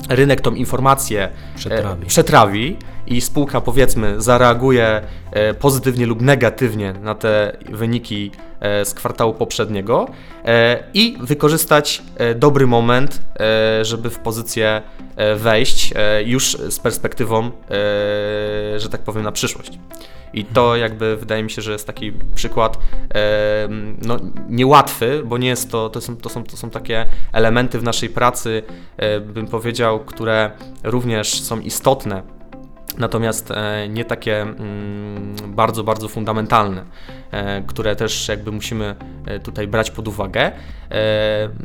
rynek 0.09 0.41
tą 0.41 0.53
informację 0.53 1.29
przetrawi. 1.55 2.05
przetrawi 2.05 2.77
i 3.07 3.21
spółka 3.21 3.61
powiedzmy 3.61 4.21
zareaguje 4.21 5.01
e, 5.31 5.53
pozytywnie 5.53 6.05
lub 6.05 6.21
negatywnie 6.21 6.93
na 6.93 7.15
te 7.15 7.57
wyniki 7.69 8.31
e, 8.59 8.85
z 8.85 8.93
kwartału 8.93 9.33
poprzedniego 9.33 10.07
e, 10.45 10.83
i 10.93 11.17
wykorzystać 11.21 12.03
dobry 12.35 12.67
moment, 12.67 13.21
żeby 13.81 14.09
w 14.09 14.19
pozycję 14.19 14.81
wejść 15.35 15.93
już 16.25 16.57
z 16.69 16.79
perspektywą, 16.79 17.51
że 18.77 18.89
tak 18.91 19.01
powiem, 19.01 19.23
na 19.23 19.31
przyszłość. 19.31 19.79
I 20.33 20.45
to 20.45 20.75
jakby 20.75 21.17
wydaje 21.17 21.43
mi 21.43 21.49
się, 21.49 21.61
że 21.61 21.71
jest 21.71 21.87
taki 21.87 22.13
przykład 22.35 22.77
no, 24.01 24.17
niełatwy, 24.49 25.21
bo 25.25 25.37
nie 25.37 25.47
jest 25.47 25.71
to, 25.71 25.89
to 25.89 26.01
są, 26.01 26.17
to, 26.17 26.29
są, 26.29 26.43
to 26.43 26.57
są 26.57 26.69
takie 26.69 27.05
elementy 27.33 27.79
w 27.79 27.83
naszej 27.83 28.09
pracy, 28.09 28.63
bym 29.21 29.47
powiedział, 29.47 29.99
które 29.99 30.51
również 30.83 31.41
są 31.41 31.59
istotne 31.59 32.36
natomiast 32.97 33.51
e, 33.51 33.87
nie 33.89 34.05
takie 34.05 34.41
mm, 34.41 35.35
bardzo, 35.47 35.83
bardzo 35.83 36.07
fundamentalne, 36.07 36.85
e, 37.31 37.61
które 37.61 37.95
też 37.95 38.27
jakby 38.27 38.51
musimy 38.51 38.95
e, 39.25 39.39
tutaj 39.39 39.67
brać 39.67 39.91
pod 39.91 40.07
uwagę. 40.07 40.51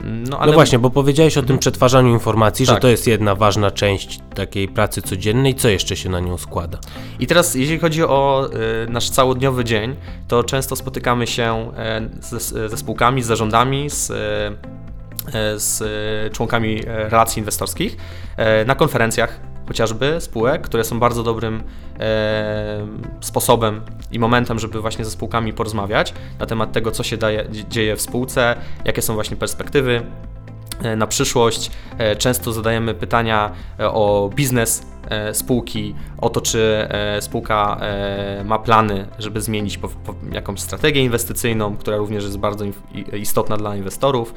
No, 0.04 0.38
ale... 0.38 0.46
no 0.46 0.52
właśnie, 0.52 0.78
bo 0.78 0.90
powiedziałeś 0.90 1.32
o 1.32 1.40
tym 1.40 1.44
mhm. 1.44 1.58
przetwarzaniu 1.58 2.12
informacji, 2.12 2.66
tak. 2.66 2.74
że 2.74 2.80
to 2.80 2.88
jest 2.88 3.06
jedna 3.06 3.34
ważna 3.34 3.70
część 3.70 4.20
takiej 4.34 4.68
pracy 4.68 5.02
codziennej. 5.02 5.54
Co 5.54 5.68
jeszcze 5.68 5.96
się 5.96 6.08
na 6.08 6.20
nią 6.20 6.38
składa? 6.38 6.78
I 7.20 7.26
teraz, 7.26 7.54
jeśli 7.54 7.78
chodzi 7.78 8.04
o 8.04 8.50
nasz 8.88 9.10
całodniowy 9.10 9.64
dzień, 9.64 9.96
to 10.28 10.44
często 10.44 10.76
spotykamy 10.76 11.26
się 11.26 11.72
ze, 12.20 12.68
ze 12.68 12.76
spółkami, 12.76 13.22
z 13.22 13.26
zarządami, 13.26 13.90
z 13.90 14.12
z 15.56 15.82
członkami 16.32 16.82
relacji 16.86 17.40
inwestorskich 17.40 17.96
na 18.66 18.74
konferencjach 18.74 19.51
chociażby 19.72 20.20
spółek, 20.20 20.62
które 20.62 20.84
są 20.84 21.00
bardzo 21.00 21.22
dobrym 21.22 21.62
e, 22.00 22.86
sposobem 23.20 23.80
i 24.10 24.18
momentem, 24.18 24.58
żeby 24.58 24.80
właśnie 24.80 25.04
ze 25.04 25.10
spółkami 25.10 25.52
porozmawiać 25.52 26.14
na 26.38 26.46
temat 26.46 26.72
tego, 26.72 26.90
co 26.90 27.02
się 27.02 27.16
daje, 27.16 27.46
dzieje 27.68 27.96
w 27.96 28.02
spółce, 28.02 28.56
jakie 28.84 29.02
są 29.02 29.14
właśnie 29.14 29.36
perspektywy 29.36 30.02
e, 30.82 30.96
na 30.96 31.06
przyszłość. 31.06 31.70
E, 31.98 32.16
często 32.16 32.52
zadajemy 32.52 32.94
pytania 32.94 33.52
e, 33.80 33.88
o 33.88 34.30
biznes 34.34 34.86
spółki, 35.32 35.94
o 36.18 36.28
to, 36.28 36.40
czy 36.40 36.88
spółka 37.20 37.80
ma 38.44 38.58
plany, 38.58 39.06
żeby 39.18 39.40
zmienić 39.40 39.78
jakąś 40.32 40.60
strategię 40.60 41.04
inwestycyjną, 41.04 41.76
która 41.76 41.96
również 41.96 42.24
jest 42.24 42.38
bardzo 42.38 42.64
istotna 43.12 43.56
dla 43.56 43.76
inwestorów 43.76 44.34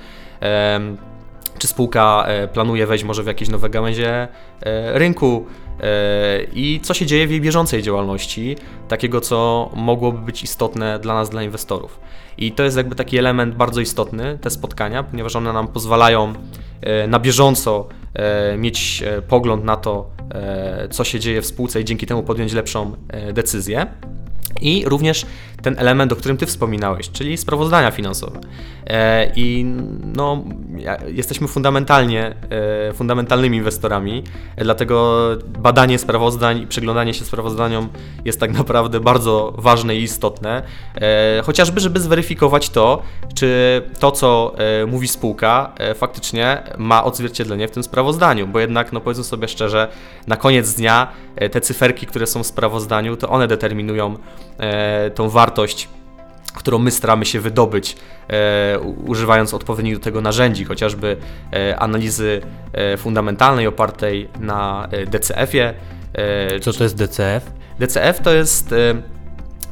czy 1.66 1.70
spółka 1.70 2.24
e, 2.28 2.48
planuje 2.48 2.88
wejść 2.88 3.04
może 3.04 3.24
w 3.24 3.28
jakieś 3.28 3.50
nowe 3.50 3.70
gałęzie 3.70 4.28
e, 4.62 5.00
rynku 5.00 5.46
e, 5.80 6.44
i 6.54 6.80
co 6.84 6.94
się 6.94 7.06
dzieje 7.06 7.28
w 7.28 7.32
jej 7.32 7.42
bieżącej 7.42 7.84
działalności, 7.84 8.56
takiego 8.88 9.22
co 9.22 9.70
mogłoby 9.76 10.20
być 10.20 10.44
istotne 10.44 11.00
dla 11.00 11.14
nas, 11.14 11.30
dla 11.30 11.44
inwestorów. 11.44 12.00
I 12.38 12.52
to 12.52 12.64
jest 12.64 12.78
jakby 12.78 12.96
taki 12.96 13.18
element 13.18 13.56
bardzo 13.56 13.82
istotny, 13.82 14.38
te 14.42 14.50
spotkania, 14.50 15.04
ponieważ 15.04 15.36
one 15.36 15.54
nam 15.54 15.68
pozwalają 15.68 16.34
na 17.08 17.20
bieżąco 17.20 17.88
mieć 18.58 19.04
pogląd 19.28 19.64
na 19.64 19.76
to, 19.76 20.10
co 20.90 21.04
się 21.04 21.20
dzieje 21.20 21.42
w 21.42 21.46
spółce 21.46 21.82
i 21.82 21.86
dzięki 21.86 22.06
temu 22.06 22.24
podjąć 22.24 22.54
lepszą 22.54 22.92
decyzję. 23.34 23.88
I 24.62 24.84
również 24.86 25.26
ten 25.66 25.76
element, 25.78 26.14
o 26.14 26.16
którym 26.16 26.38
Ty 26.38 26.46
wspominałeś, 26.46 27.10
czyli 27.10 27.38
sprawozdania 27.38 27.92
finansowe. 27.92 28.40
E, 28.88 29.32
I 29.36 29.66
no, 30.16 30.44
jesteśmy 31.08 31.48
fundamentalnie, 31.48 32.36
e, 32.90 32.94
fundamentalnymi 32.94 33.58
inwestorami, 33.58 34.24
dlatego 34.58 35.28
badanie 35.60 36.00
sprawozdań 36.00 36.62
i 36.62 36.68
przyglądanie 36.68 37.14
się 37.14 37.26
sprawozdaniom 37.26 37.90
jest 38.26 38.40
tak 38.40 38.54
naprawdę 38.54 39.00
bardzo 39.00 39.54
ważne 39.58 39.96
i 39.96 40.04
istotne, 40.04 40.64
e, 40.96 41.42
chociażby, 41.46 41.80
żeby 41.80 42.00
zweryfikować 42.00 42.70
to, 42.70 43.02
czy 43.36 43.82
to, 44.00 44.12
co 44.12 44.56
mówi 44.88 45.08
spółka, 45.08 45.74
faktycznie 45.96 46.64
ma 46.78 47.04
odzwierciedlenie 47.04 47.68
w 47.68 47.72
tym 47.72 47.84
sprawozdaniu, 47.84 48.48
bo 48.48 48.60
jednak, 48.60 48.94
no 48.94 49.02
powiedzmy 49.02 49.24
sobie 49.24 49.48
szczerze, 49.48 49.88
na 50.28 50.38
koniec 50.38 50.74
dnia 50.74 51.08
te 51.52 51.62
cyferki, 51.62 52.06
które 52.06 52.28
są 52.28 52.44
w 52.44 52.48
sprawozdaniu, 52.48 53.18
to 53.18 53.30
one 53.30 53.48
determinują 53.48 54.16
tą 55.16 55.30
wartość, 55.30 55.90
którą 56.56 56.80
my 56.80 56.92
staramy 56.92 57.26
się 57.26 57.40
wydobyć, 57.40 57.98
e, 58.28 58.80
używając 58.80 59.54
odpowiednich 59.54 59.98
do 59.98 60.04
tego 60.04 60.22
narzędzi, 60.22 60.66
chociażby 60.66 61.18
e, 61.54 61.80
analizy 61.80 62.42
e, 62.74 62.98
fundamentalnej 62.98 63.68
opartej 63.68 64.30
na 64.40 64.88
e, 64.92 65.06
DCF-ie. 65.06 65.74
E, 66.14 66.60
Co 66.60 66.74
to 66.74 66.84
jest 66.84 66.96
DCF? 66.98 67.52
DCF 67.80 68.20
to 68.20 68.34
jest 68.34 68.72
e, 68.72 68.76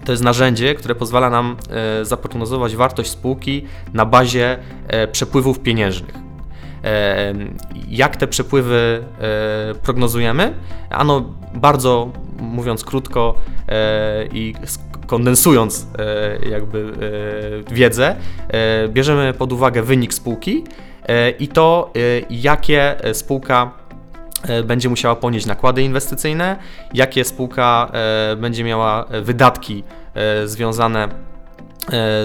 to 0.06 0.12
jest 0.12 0.24
narzędzie, 0.24 0.76
które 0.76 0.96
pozwala 0.96 1.30
nam 1.30 1.58
zaprognozować 2.02 2.76
wartość 2.76 3.10
spółki 3.10 3.66
na 3.94 4.06
bazie 4.06 4.58
przepływów 5.12 5.60
pieniężnych. 5.60 6.14
Jak 7.88 8.16
te 8.18 8.28
przepływy 8.28 9.04
prognozujemy? 9.84 10.54
Ano, 10.90 11.34
bardzo 11.54 12.12
mówiąc 12.54 12.84
krótko 12.84 13.36
i 14.34 14.54
kondensując 15.08 15.88
e, 16.00 16.50
jakby 16.50 16.94
e, 17.70 17.74
wiedzę, 17.74 18.16
e, 18.48 18.88
bierzemy 18.88 19.34
pod 19.34 19.54
uwagę 19.54 19.82
wynik 19.84 20.14
spółki 20.14 20.64
i 21.40 21.48
to, 21.48 21.94
jakie 22.30 22.96
spółka 23.14 23.72
będzie 24.64 24.90
musiała 24.90 25.16
ponieść 25.16 25.46
nakłady 25.46 25.84
inwestycyjne, 25.84 26.56
jakie 26.94 27.26
spółka 27.26 27.92
będzie 28.38 28.64
miała 28.64 29.06
wydatki 29.22 29.84
związane 30.46 31.08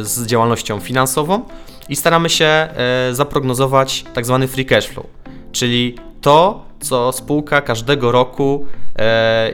z 0.02 0.26
działalnością 0.26 0.80
finansową 0.80 1.42
i 1.88 1.96
staramy 1.96 2.28
się 2.28 2.68
zaprognozować 3.12 4.04
tak 4.14 4.26
zwany 4.26 4.48
free 4.48 4.66
cash 4.66 4.86
flow, 4.86 5.06
czyli 5.52 5.94
to, 6.20 6.64
co 6.80 7.12
spółka 7.12 7.60
każdego 7.60 8.12
roku 8.12 8.66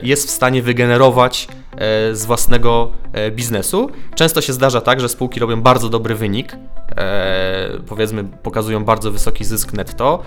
jest 0.03 0.27
w 0.27 0.31
stanie 0.31 0.61
wygenerować 0.61 1.47
E, 1.77 2.15
z 2.15 2.25
własnego 2.25 2.91
e, 3.13 3.31
biznesu. 3.31 3.89
Często 4.15 4.41
się 4.41 4.53
zdarza 4.53 4.81
tak, 4.81 4.99
że 4.99 5.09
spółki 5.09 5.39
robią 5.39 5.61
bardzo 5.61 5.89
dobry 5.89 6.15
wynik, 6.15 6.57
e, 6.97 7.69
powiedzmy 7.87 8.23
pokazują 8.23 8.85
bardzo 8.85 9.11
wysoki 9.11 9.45
zysk 9.45 9.73
netto 9.73 10.23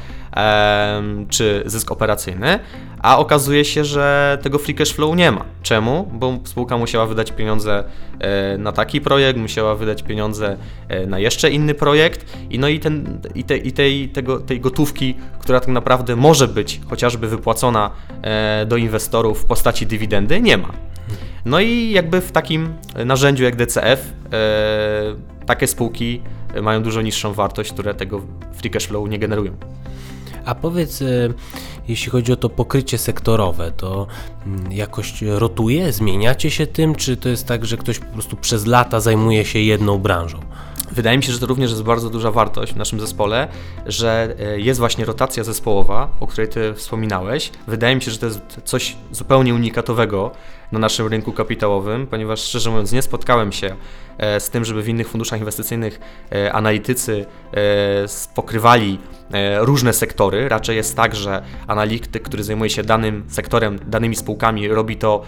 czy 1.28 1.62
zysk 1.66 1.92
operacyjny, 1.92 2.58
a 3.02 3.18
okazuje 3.18 3.64
się, 3.64 3.84
że 3.84 4.38
tego 4.42 4.58
free 4.58 4.75
cash 4.75 4.92
flow 4.92 5.16
nie 5.16 5.32
ma. 5.32 5.44
Czemu? 5.62 6.10
Bo 6.12 6.38
spółka 6.44 6.78
musiała 6.78 7.06
wydać 7.06 7.32
pieniądze 7.32 7.84
na 8.58 8.72
taki 8.72 9.00
projekt, 9.00 9.38
musiała 9.38 9.75
wydać 9.75 10.02
pieniądze 10.02 10.56
na 11.06 11.18
jeszcze 11.18 11.50
inny 11.50 11.75
projekt 11.75 12.38
i 12.50 12.58
no 12.58 12.68
i, 12.68 12.80
ten, 12.80 13.20
i, 13.34 13.44
te, 13.44 13.56
i 13.56 13.72
tej, 13.72 14.08
tego, 14.08 14.40
tej 14.40 14.60
gotówki, 14.60 15.14
która 15.38 15.60
tak 15.60 15.68
naprawdę 15.68 16.16
może 16.16 16.48
być 16.48 16.80
chociażby 16.90 17.28
wypłacona 17.28 17.90
do 18.66 18.76
inwestorów 18.76 19.07
w 19.34 19.44
postaci 19.44 19.86
dywidendy, 19.86 20.40
nie 20.40 20.58
ma. 20.58 20.72
No 21.44 21.60
i 21.60 21.90
jakby 21.90 22.20
w 22.20 22.32
takim 22.32 22.74
narzędziu 23.04 23.44
jak 23.44 23.56
DCF 23.56 24.12
e, 24.32 25.46
takie 25.46 25.66
spółki 25.66 26.22
mają 26.62 26.82
dużo 26.82 27.02
niższą 27.02 27.32
wartość, 27.32 27.72
które 27.72 27.94
tego 27.94 28.20
free 28.52 28.70
cash 28.70 28.86
flow 28.86 29.08
nie 29.08 29.18
generują. 29.18 29.56
A 30.44 30.54
powiedz, 30.54 31.00
y, 31.00 31.34
jeśli 31.88 32.10
chodzi 32.10 32.32
o 32.32 32.36
to 32.36 32.48
pokrycie 32.48 32.98
sektorowe, 32.98 33.72
to 33.76 34.06
mm, 34.46 34.72
jakoś 34.72 35.22
rotuje, 35.22 35.92
zmieniacie 35.92 36.50
się 36.50 36.66
tym, 36.66 36.94
czy 36.94 37.16
to 37.16 37.28
jest 37.28 37.46
tak, 37.46 37.66
że 37.66 37.76
ktoś 37.76 37.98
po 37.98 38.12
prostu 38.12 38.36
przez 38.36 38.66
lata 38.66 39.00
zajmuje 39.00 39.44
się 39.44 39.58
jedną 39.58 39.98
branżą? 39.98 40.40
Wydaje 40.90 41.16
mi 41.16 41.23
się, 41.23 41.33
że 41.33 41.38
to 41.38 41.47
również 41.47 41.71
jest 41.71 41.83
bardzo 41.83 42.11
duża 42.11 42.30
wartość 42.30 42.73
w 42.73 42.76
naszym 42.76 43.00
zespole, 43.00 43.49
że 43.87 44.35
e, 44.38 44.61
jest 44.61 44.80
właśnie 44.80 45.04
rotacja 45.04 45.45
zespołowa, 45.45 46.09
o 46.21 46.26
której 46.26 46.49
Ty 46.49 46.75
wspominałeś. 46.75 47.50
Wydaje 47.66 47.95
mi 47.97 48.02
się, 48.02 48.11
że 48.11 48.18
to 48.18 48.26
jest 48.26 48.40
coś 48.64 48.97
zupełnie 49.12 49.54
unikatowego 49.54 50.30
na 50.72 50.78
naszym 50.78 51.06
rynku 51.06 51.32
kapitałowym, 51.32 52.06
ponieważ 52.06 52.40
szczerze 52.40 52.70
mówiąc 52.70 52.92
nie 52.92 53.02
spotkałem 53.02 53.52
się 53.52 53.76
e, 54.18 54.40
z 54.40 54.50
tym, 54.50 54.64
żeby 54.64 54.82
w 54.82 54.88
innych 54.88 55.08
funduszach 55.08 55.38
inwestycyjnych 55.38 56.00
e, 56.32 56.52
analitycy 56.52 57.26
pokrywali 58.34 58.98
różne 59.60 59.92
sektory. 59.92 60.48
Raczej 60.48 60.76
jest 60.76 60.96
tak, 60.96 61.16
że 61.16 61.42
analityk, 61.66 62.22
który 62.22 62.44
zajmuje 62.44 62.70
się 62.70 62.82
danym 62.82 63.25
sektorem, 63.28 63.78
danymi 63.87 64.16
spółkami, 64.16 64.68
robi 64.68 64.96
to 64.96 65.22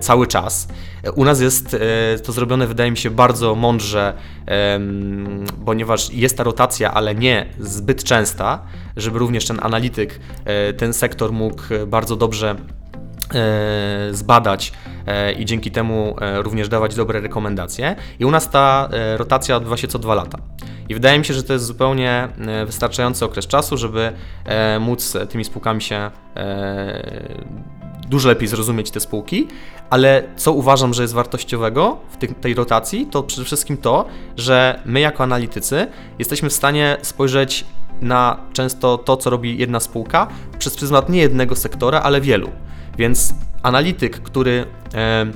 cały 0.00 0.26
czas. 0.26 0.68
U 1.14 1.24
nas 1.24 1.40
jest 1.40 1.76
to 2.24 2.32
zrobione, 2.32 2.66
wydaje 2.66 2.90
mi 2.90 2.96
się, 2.96 3.10
bardzo 3.10 3.54
mądrze, 3.54 4.14
ponieważ 5.64 6.12
jest 6.12 6.36
ta 6.36 6.42
rotacja, 6.42 6.94
ale 6.94 7.14
nie 7.14 7.46
zbyt 7.58 8.04
częsta, 8.04 8.62
żeby 8.96 9.18
również 9.18 9.46
ten 9.46 9.58
analityk 9.62 10.20
e, 10.44 10.72
ten 10.72 10.92
sektor 10.92 11.32
mógł 11.32 11.62
bardzo 11.86 12.16
dobrze 12.16 12.50
e, 12.50 12.77
zbadać 14.10 14.72
e, 15.06 15.32
i 15.32 15.44
dzięki 15.44 15.70
temu 15.70 16.16
również 16.42 16.68
dawać 16.68 16.94
dobre 16.94 17.20
rekomendacje. 17.20 17.96
I 18.18 18.24
u 18.24 18.30
nas 18.30 18.50
ta 18.50 18.88
rotacja 19.16 19.56
odbywa 19.56 19.76
się 19.76 19.88
co 19.88 19.98
dwa 19.98 20.14
lata. 20.14 20.38
I 20.88 20.94
wydaje 20.94 21.18
mi 21.18 21.24
się, 21.24 21.34
że 21.34 21.42
to 21.42 21.52
jest 21.52 21.64
zupełnie 21.64 22.28
wystarczający 22.66 23.24
okres 23.24 23.46
czasu, 23.46 23.76
żeby 23.76 24.12
móc 24.80 25.16
tymi 25.30 25.44
spółkami 25.44 25.82
się 25.82 26.10
dużo 28.08 28.28
lepiej 28.28 28.48
zrozumieć 28.48 28.90
te 28.90 29.00
spółki, 29.00 29.48
ale 29.90 30.22
co 30.36 30.52
uważam, 30.52 30.94
że 30.94 31.02
jest 31.02 31.14
wartościowego 31.14 31.98
w 32.10 32.40
tej 32.40 32.54
rotacji, 32.54 33.06
to 33.06 33.22
przede 33.22 33.44
wszystkim 33.44 33.76
to, 33.76 34.04
że 34.36 34.82
my 34.84 35.00
jako 35.00 35.22
analitycy 35.22 35.86
jesteśmy 36.18 36.50
w 36.50 36.52
stanie 36.52 36.96
spojrzeć 37.02 37.64
na 38.00 38.40
często 38.52 38.98
to, 38.98 39.16
co 39.16 39.30
robi 39.30 39.58
jedna 39.58 39.80
spółka 39.80 40.26
przez 40.58 40.76
pryzmat 40.76 41.08
nie 41.08 41.20
jednego 41.20 41.56
sektora, 41.56 42.00
ale 42.00 42.20
wielu. 42.20 42.50
Więc 42.98 43.34
analityk, 43.62 44.20
który 44.20 44.66
e, 44.94 45.26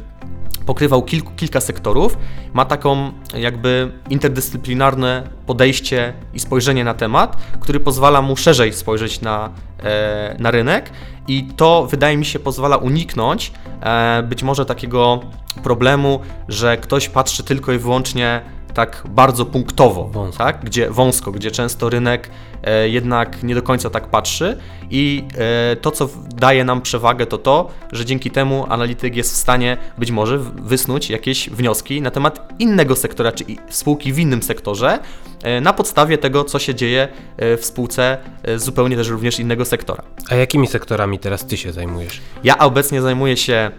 pokrywał 0.67 1.03
kilku, 1.03 1.33
kilka 1.37 1.61
sektorów, 1.61 2.19
ma 2.53 2.65
taką 2.65 3.13
jakby 3.37 3.93
interdyscyplinarne 4.11 5.29
podejście 5.47 6.13
i 6.35 6.41
spojrzenie 6.41 6.85
na 6.85 6.95
temat, 6.95 7.37
który 7.61 7.81
pozwala 7.81 8.23
mu 8.23 8.37
szerzej 8.37 8.73
spojrzeć 8.73 9.21
na, 9.21 9.51
e, 9.83 10.37
na 10.39 10.51
rynek. 10.51 10.91
I 11.29 11.49
to 11.57 11.87
wydaje 11.87 12.17
mi 12.17 12.25
się 12.25 12.39
pozwala 12.39 12.77
uniknąć 12.77 13.53
e, 13.81 14.23
być 14.23 14.43
może 14.43 14.67
takiego 14.67 15.21
problemu, 15.63 16.21
że 16.49 16.77
ktoś 16.77 17.09
patrzy 17.09 17.45
tylko 17.45 17.73
i 17.73 17.79
wyłącznie 17.79 18.41
tak 18.75 19.03
bardzo 19.09 19.47
punktowo, 19.47 20.05
wąsko. 20.05 20.45
Tak? 20.45 20.65
Gdzie, 20.65 20.91
wąsko, 20.91 21.33
gdzie 21.33 21.51
często 21.51 21.91
rynek 21.91 22.31
e, 22.63 22.89
jednak 22.89 23.43
nie 23.43 23.55
do 23.55 23.63
końca 23.63 23.91
tak 23.91 24.07
patrzy 24.07 24.59
i 24.91 25.25
e, 25.73 25.77
to, 25.77 25.91
co 25.91 26.09
daje 26.37 26.65
nam 26.65 26.83
przewagę, 26.83 27.27
to 27.27 27.39
to, 27.39 27.69
że 27.93 28.05
dzięki 28.05 28.31
temu 28.31 28.67
analityk 28.69 29.17
jest 29.17 29.33
w 29.33 29.37
stanie 29.37 29.77
być 29.99 30.11
może 30.11 30.39
wysnuć 30.39 31.11
jakieś 31.11 31.51
wnioski 31.51 32.03
na 32.03 32.11
temat 32.11 32.53
innego 32.59 32.97
sektora, 32.97 33.33
czy 33.33 33.45
spółki 33.71 34.13
w 34.13 34.19
innym 34.19 34.43
sektorze, 34.43 34.99
e, 35.43 35.61
na 35.61 35.73
podstawie 35.73 36.19
tego, 36.19 36.45
co 36.45 36.59
się 36.59 36.75
dzieje 36.75 37.09
e, 37.37 37.57
w 37.57 37.65
spółce 37.65 38.19
e, 38.43 38.59
zupełnie 38.59 38.97
też 38.97 39.09
również 39.09 39.41
innego 39.41 39.65
sektora. 39.65 40.03
A 40.31 40.35
jakimi 40.35 40.67
sektorami 40.67 41.19
teraz 41.19 41.47
Ty 41.47 41.57
się 41.57 41.73
zajmujesz? 41.73 42.21
Ja 42.45 42.59
obecnie 42.59 43.03
zajmuję 43.03 43.37
się 43.37 43.71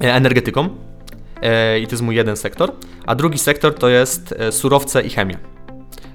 e, 0.00 0.14
energetyką, 0.14 0.68
i 1.80 1.86
to 1.86 1.92
jest 1.92 2.02
mój 2.02 2.16
jeden 2.16 2.36
sektor, 2.36 2.72
a 3.06 3.14
drugi 3.14 3.38
sektor 3.38 3.74
to 3.74 3.88
jest 3.88 4.34
e, 4.38 4.52
surowce 4.52 5.02
i 5.02 5.10
chemia. 5.10 5.38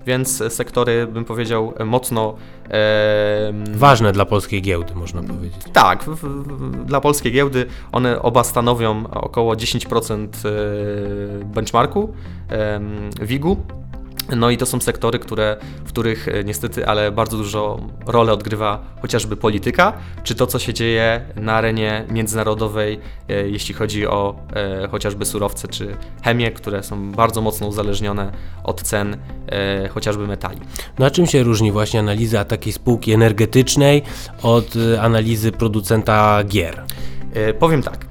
Więc 0.05 0.43
sektory, 0.53 1.07
bym 1.07 1.25
powiedział, 1.25 1.73
mocno. 1.85 2.35
E, 2.69 3.53
Ważne 3.71 4.11
dla 4.11 4.25
polskiej 4.25 4.61
giełdy, 4.61 4.95
można 4.95 5.23
powiedzieć. 5.23 5.61
Tak, 5.73 6.03
w, 6.03 6.15
w, 6.15 6.85
dla 6.85 7.01
polskiej 7.01 7.31
giełdy 7.31 7.65
one 7.91 8.21
oba 8.21 8.43
stanowią 8.43 9.07
około 9.07 9.53
10% 9.53 10.27
e, 10.27 11.45
benchmarku 11.45 12.13
e, 12.49 12.81
WIG-u. 13.21 13.57
No 14.35 14.49
i 14.49 14.57
to 14.57 14.65
są 14.65 14.79
sektory, 14.79 15.19
które, 15.19 15.57
w 15.85 15.87
których 15.87 16.27
e, 16.27 16.43
niestety, 16.43 16.87
ale 16.87 17.11
bardzo 17.11 17.37
dużo 17.37 17.79
rolę 18.05 18.33
odgrywa 18.33 18.79
chociażby 19.01 19.37
polityka, 19.37 19.93
czy 20.23 20.35
to, 20.35 20.47
co 20.47 20.59
się 20.59 20.73
dzieje 20.73 21.25
na 21.35 21.53
arenie 21.53 22.05
międzynarodowej, 22.09 22.99
e, 23.29 23.49
jeśli 23.49 23.73
chodzi 23.73 24.07
o 24.07 24.35
e, 24.53 24.87
chociażby 24.87 25.25
surowce 25.25 25.67
czy 25.67 25.97
chemię, 26.23 26.51
które 26.51 26.83
są 26.83 27.11
bardzo 27.11 27.41
mocno 27.41 27.67
uzależnione 27.67 28.31
od 28.63 28.81
cen 28.81 29.17
e, 29.47 29.87
chociażby 29.87 30.27
metali. 30.27 30.59
No 30.99 31.05
a 31.05 31.09
czym 31.11 31.25
się 31.25 31.43
różni 31.43 31.71
właśnie 31.71 31.99
analiza 31.99 32.45
takiej 32.45 32.73
spółki 32.73 33.11
energetycznej 33.11 34.01
od 34.43 34.75
e, 34.75 35.01
analizy 35.01 35.51
producenta 35.51 36.43
gier? 36.43 36.83
E, 37.33 37.53
powiem 37.53 37.83
tak. 37.83 38.05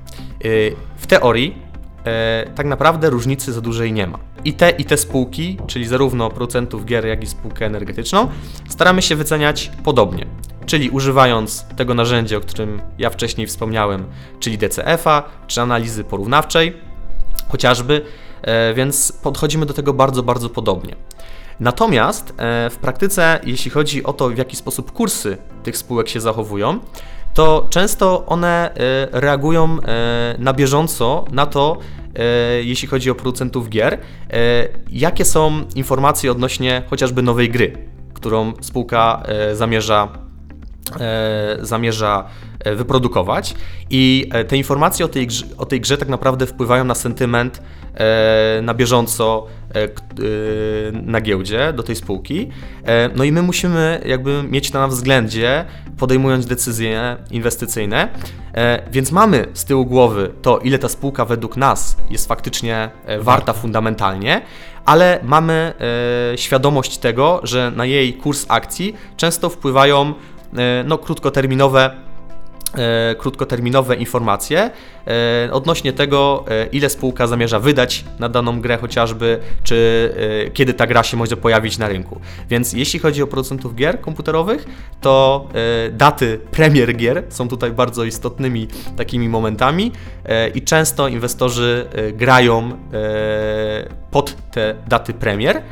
w 0.97 1.07
teorii 1.07 1.70
e, 2.05 2.51
tak 2.55 2.67
naprawdę 2.67 3.11
różnicy 3.11 3.53
za 3.53 3.61
dużej 3.61 3.93
nie 3.93 4.07
ma. 4.07 4.19
I 4.45 4.53
te, 4.53 4.71
I 4.71 4.85
te 4.85 4.97
spółki, 4.97 5.59
czyli 5.67 5.87
zarówno 5.87 6.31
producentów 6.31 6.85
gier, 6.85 7.07
jak 7.07 7.23
i 7.23 7.27
spółkę 7.27 7.67
energetyczną, 7.67 8.29
staramy 8.69 9.03
się 9.03 9.17
wyceniać 9.17 9.71
podobnie. 9.85 10.27
Czyli 10.67 10.91
używając 10.91 11.67
tego 11.77 11.95
narzędzia, 11.95 12.37
o 12.37 12.41
którym 12.41 12.81
ja 12.99 13.11
wcześniej 13.11 13.47
wspomniałem, 13.47 14.05
czyli 14.41 14.59
DCF-a, 14.59 15.23
czy 15.47 15.61
analizy 15.61 16.05
porównawczej, 16.05 16.77
chociażby, 17.49 18.05
e, 18.43 18.75
więc 18.75 19.13
podchodzimy 19.13 19.67
do 19.67 19.75
tego 19.75 19.93
bardzo, 19.93 20.23
bardzo 20.23 20.51
podobnie. 20.51 20.97
Natomiast 21.61 22.35
e, 22.39 22.71
w 22.71 22.77
praktyce, 22.77 23.41
jeśli 23.45 23.71
chodzi 23.71 24.05
o 24.05 24.13
to, 24.13 24.29
w 24.29 24.39
jaki 24.39 24.57
sposób 24.57 24.93
kursy 24.93 25.37
tych 25.63 25.77
spółek 25.77 26.09
się 26.09 26.21
zachowują, 26.21 26.81
to 27.41 27.67
często 27.71 28.27
one 28.27 28.71
e, 28.75 29.21
reagują 29.21 29.79
e, 29.81 30.35
na 30.39 30.53
bieżąco 30.53 31.25
na 31.33 31.47
to, 31.47 31.79
e, 32.15 32.23
jeśli 32.63 32.89
chodzi 32.89 33.11
o 33.11 33.15
producentów 33.15 33.69
gier, 33.69 33.99
jakie 34.91 35.25
są 35.25 35.65
informacje 35.75 36.33
odnośnie 36.33 36.83
chociażby 36.91 37.23
nowej 37.23 37.49
gry, 37.49 37.73
którą 38.15 38.53
spółka 38.61 39.23
zamierza 39.53 40.09
zamierza 41.61 42.25
wyprodukować. 42.77 43.55
I 43.91 44.31
te 44.49 44.57
informacje 44.57 45.05
o 45.05 45.09
tej, 45.09 45.27
grze, 45.27 45.47
o 45.59 45.67
tej 45.67 45.81
grze 45.81 45.99
tak 45.99 46.09
naprawdę 46.09 46.47
wpływają 46.47 46.85
na 46.85 46.95
sentyment 46.95 47.63
na 48.63 48.75
bieżąco 48.75 49.47
e, 49.75 49.85
e, 49.85 49.89
na 50.93 51.21
giełdzie 51.21 51.73
do 51.73 51.83
tej 51.83 51.97
spółki. 51.97 52.51
No 53.17 53.25
i 53.25 53.33
my 53.33 53.43
musimy 53.43 54.03
jakby 54.05 54.43
mieć 54.43 54.71
to 54.71 54.79
na 54.79 54.89
względzie, 54.89 55.65
podejmując 55.99 56.47
decyzje 56.47 57.17
inwestycyjne. 57.31 58.09
Więc 58.93 59.13
mamy 59.13 59.47
z 59.55 59.65
tyłu 59.65 59.87
głowy 59.87 60.33
to, 60.43 60.59
ile 60.59 60.79
ta 60.79 60.89
spółka 60.89 61.25
według 61.25 61.57
nas 61.57 61.97
jest 62.11 62.29
faktycznie 62.29 62.91
warta 63.19 63.53
fundamentalnie, 63.53 64.43
ale 64.85 65.21
mamy 65.23 65.73
świadomość 66.37 66.99
tego, 66.99 67.41
że 67.43 67.73
na 67.77 67.87
jej 67.87 68.15
kurs 68.15 68.47
akcji 68.49 68.97
często 69.17 69.49
wpływają 69.49 70.15
no, 70.85 70.99
krótkoterminowe 70.99 71.91
E, 71.91 72.10
krótkoterminowe 73.19 73.97
informacje 73.97 74.71
e, 75.07 75.53
odnośnie 75.53 75.93
tego, 75.93 76.45
e, 76.49 76.67
ile 76.67 76.91
spółka 76.91 77.27
zamierza 77.27 77.61
wydać 77.61 78.05
na 78.19 78.29
daną 78.29 78.61
grę 78.61 78.79
chociażby, 78.79 79.41
czy 79.63 79.81
kiedy 80.55 80.75
ta 80.75 80.87
gra 80.87 81.03
się 81.03 81.17
może 81.17 81.37
pojawić 81.37 81.79
na 81.79 81.89
rynku. 81.89 82.21
Więc 82.49 82.73
jeśli 82.73 83.01
chodzi 83.01 83.23
o 83.23 83.27
producentów 83.27 83.75
gier 83.75 84.01
komputerowych, 84.01 84.67
to 85.01 85.49
daty 85.93 86.41
premier 86.51 86.97
gier 86.97 87.23
są 87.29 87.49
tutaj 87.49 87.73
bardzo 87.73 88.05
istotnymi 88.05 88.69
takimi 88.97 89.29
momentami 89.29 89.93
i 90.55 90.63
często 90.63 91.09
inwestorzy 91.09 91.87
grają 92.13 92.79
pod 94.11 94.37
te 94.51 94.75
daty 94.89 95.15
premier. 95.15 95.63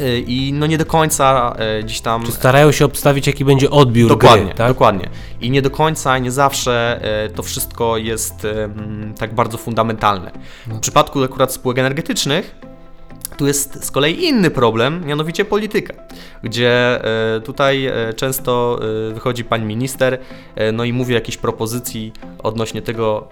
Y, 0.00 0.24
i 0.26 0.52
no 0.52 0.66
nie 0.66 0.78
do 0.78 0.86
końca 0.86 1.56
y, 1.78 1.82
gdzieś 1.82 2.00
tam... 2.00 2.26
Czy 2.26 2.32
starają 2.32 2.72
się 2.72 2.84
obstawić, 2.84 3.26
jaki 3.26 3.44
będzie 3.44 3.70
odbiór 3.70 4.08
Dokładnie, 4.08 4.44
gry, 4.46 4.54
tak? 4.54 4.68
dokładnie. 4.68 5.08
I 5.40 5.50
nie 5.50 5.62
do 5.62 5.70
końca, 5.70 6.18
nie 6.18 6.30
zawsze 6.30 7.00
y, 7.26 7.30
to 7.30 7.42
wszystko 7.42 7.96
jest 7.96 8.46
tak 9.18 9.34
bardzo 9.34 9.58
fundamentalne. 9.58 10.30
W 10.66 10.80
przypadku 10.80 11.24
akurat 11.24 11.52
spółek 11.52 11.78
energetycznych 11.78 12.56
Tu 13.36 13.46
jest 13.46 13.84
z 13.84 13.90
kolei 13.90 14.24
inny 14.24 14.50
problem, 14.50 15.06
mianowicie 15.06 15.44
polityka, 15.44 15.94
gdzie 16.42 17.04
e, 17.36 17.40
tutaj 17.40 17.86
e, 17.86 18.14
często 18.16 18.80
e, 19.10 19.14
wychodzi 19.14 19.44
pani 19.44 19.64
minister, 19.64 20.18
no 20.72 20.84
i 20.84 20.92
mówi 20.92 21.14
o 21.14 21.14
jakiejś 21.14 21.36
propozycji 21.36 22.12
odnośnie 22.42 22.82
tego, 22.82 23.28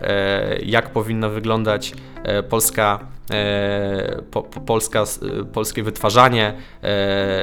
jak 0.63 0.91
powinna 0.91 1.29
wyglądać 1.29 1.93
polska, 2.49 2.99
po, 4.31 4.43
polska, 4.43 5.05
polskie 5.53 5.83
wytwarzanie, 5.83 6.55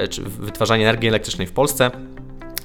czy 0.09 0.21
wytwarzanie 0.21 0.83
energii 0.83 1.09
elektrycznej 1.09 1.47
w 1.47 1.51
Polsce 1.51 1.91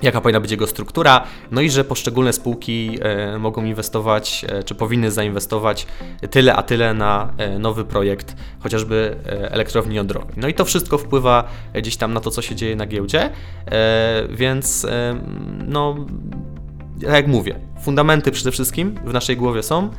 jaka 0.05 0.21
powinna 0.21 0.40
być 0.40 0.51
jego 0.51 0.67
struktura, 0.67 1.25
no 1.51 1.61
i 1.61 1.71
że 1.71 1.85
poszczególne 1.85 2.33
spółki 2.33 2.99
e, 3.03 3.38
mogą 3.38 3.64
inwestować, 3.64 4.45
e, 4.49 4.62
czy 4.62 4.75
powinny 4.75 5.11
zainwestować 5.11 5.87
tyle 6.31 6.57
a 6.57 6.62
tyle 6.62 6.95
na 6.95 7.33
e, 7.38 7.59
nowy 7.59 7.85
projekt, 7.85 8.37
chociażby 8.61 9.17
elektrowni 9.51 9.97
jądrowej. 9.97 10.35
No 10.37 10.49
i 10.49 10.55
to 10.55 10.64
wszystko 10.64 10.99
wpływa 10.99 11.45
gdzieś 11.75 11.97
tam 11.97 12.12
na 12.12 12.21
to, 12.21 12.31
co 12.31 12.43
się 12.43 12.55
dzieje 12.55 12.77
na 12.77 12.87
giełdzie, 12.87 13.31
więc 14.31 14.87
no, 15.67 15.97
jak 17.01 17.27
mówię, 17.27 17.55
fundamenty 17.83 18.31
przede 18.31 18.51
wszystkim 18.51 18.95
w 19.05 19.12
naszej 19.12 19.37
głowie 19.37 19.62
są. 19.62 19.90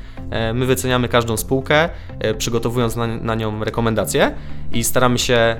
My 0.53 0.65
wyceniamy 0.65 1.09
każdą 1.09 1.37
spółkę, 1.37 1.89
przygotowując 2.37 2.95
na 3.21 3.35
nią 3.35 3.63
rekomendacje 3.63 4.35
i 4.73 4.83
staramy 4.83 5.19
się 5.19 5.55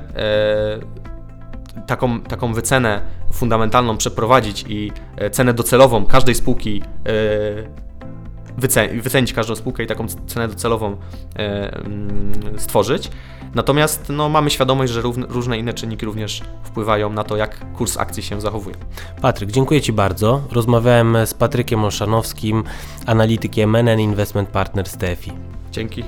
taką, 1.88 2.22
taką 2.22 2.54
wycenę 2.54 3.02
fundamentalną 3.34 3.98
przeprowadzić 3.98 4.66
i 4.68 4.92
e, 5.18 5.30
cenę 5.30 5.54
docelową 5.54 6.06
każdej 6.06 6.36
spółki 6.36 6.82
e, 7.08 7.86
wycenić 9.02 9.34
każdą 9.34 9.56
spółkę 9.56 9.84
i 9.84 9.88
taką 9.88 10.08
cenę 10.08 10.48
docelową 10.48 10.98
e, 11.36 11.74
mm, 11.74 12.34
stworzyć. 12.58 13.12
Natomiast 13.56 14.10
no, 14.10 14.30
mamy 14.30 14.50
świadomość, 14.50 14.94
że 14.94 15.02
różne 15.30 15.58
inne 15.58 15.74
czynniki 15.74 16.06
również 16.06 16.42
wpływają 16.64 17.10
na 17.10 17.24
to, 17.24 17.38
jak 17.38 17.74
kurs 17.74 17.98
akcji 17.98 18.24
się 18.24 18.42
zachowuje. 18.42 18.76
Patryk, 19.22 19.52
dziękuję 19.52 19.82
Ci 19.82 19.94
bardzo. 19.94 20.42
Rozmawiałem 20.52 21.18
z 21.26 21.34
Patrykiem 21.34 21.84
Olszanowskim, 21.84 22.64
analitykiem 23.06 23.70
MNN 23.70 24.00
Investment 24.00 24.50
Partners 24.50 24.98
TFI. 24.98 25.32
Dzięki. 25.72 26.04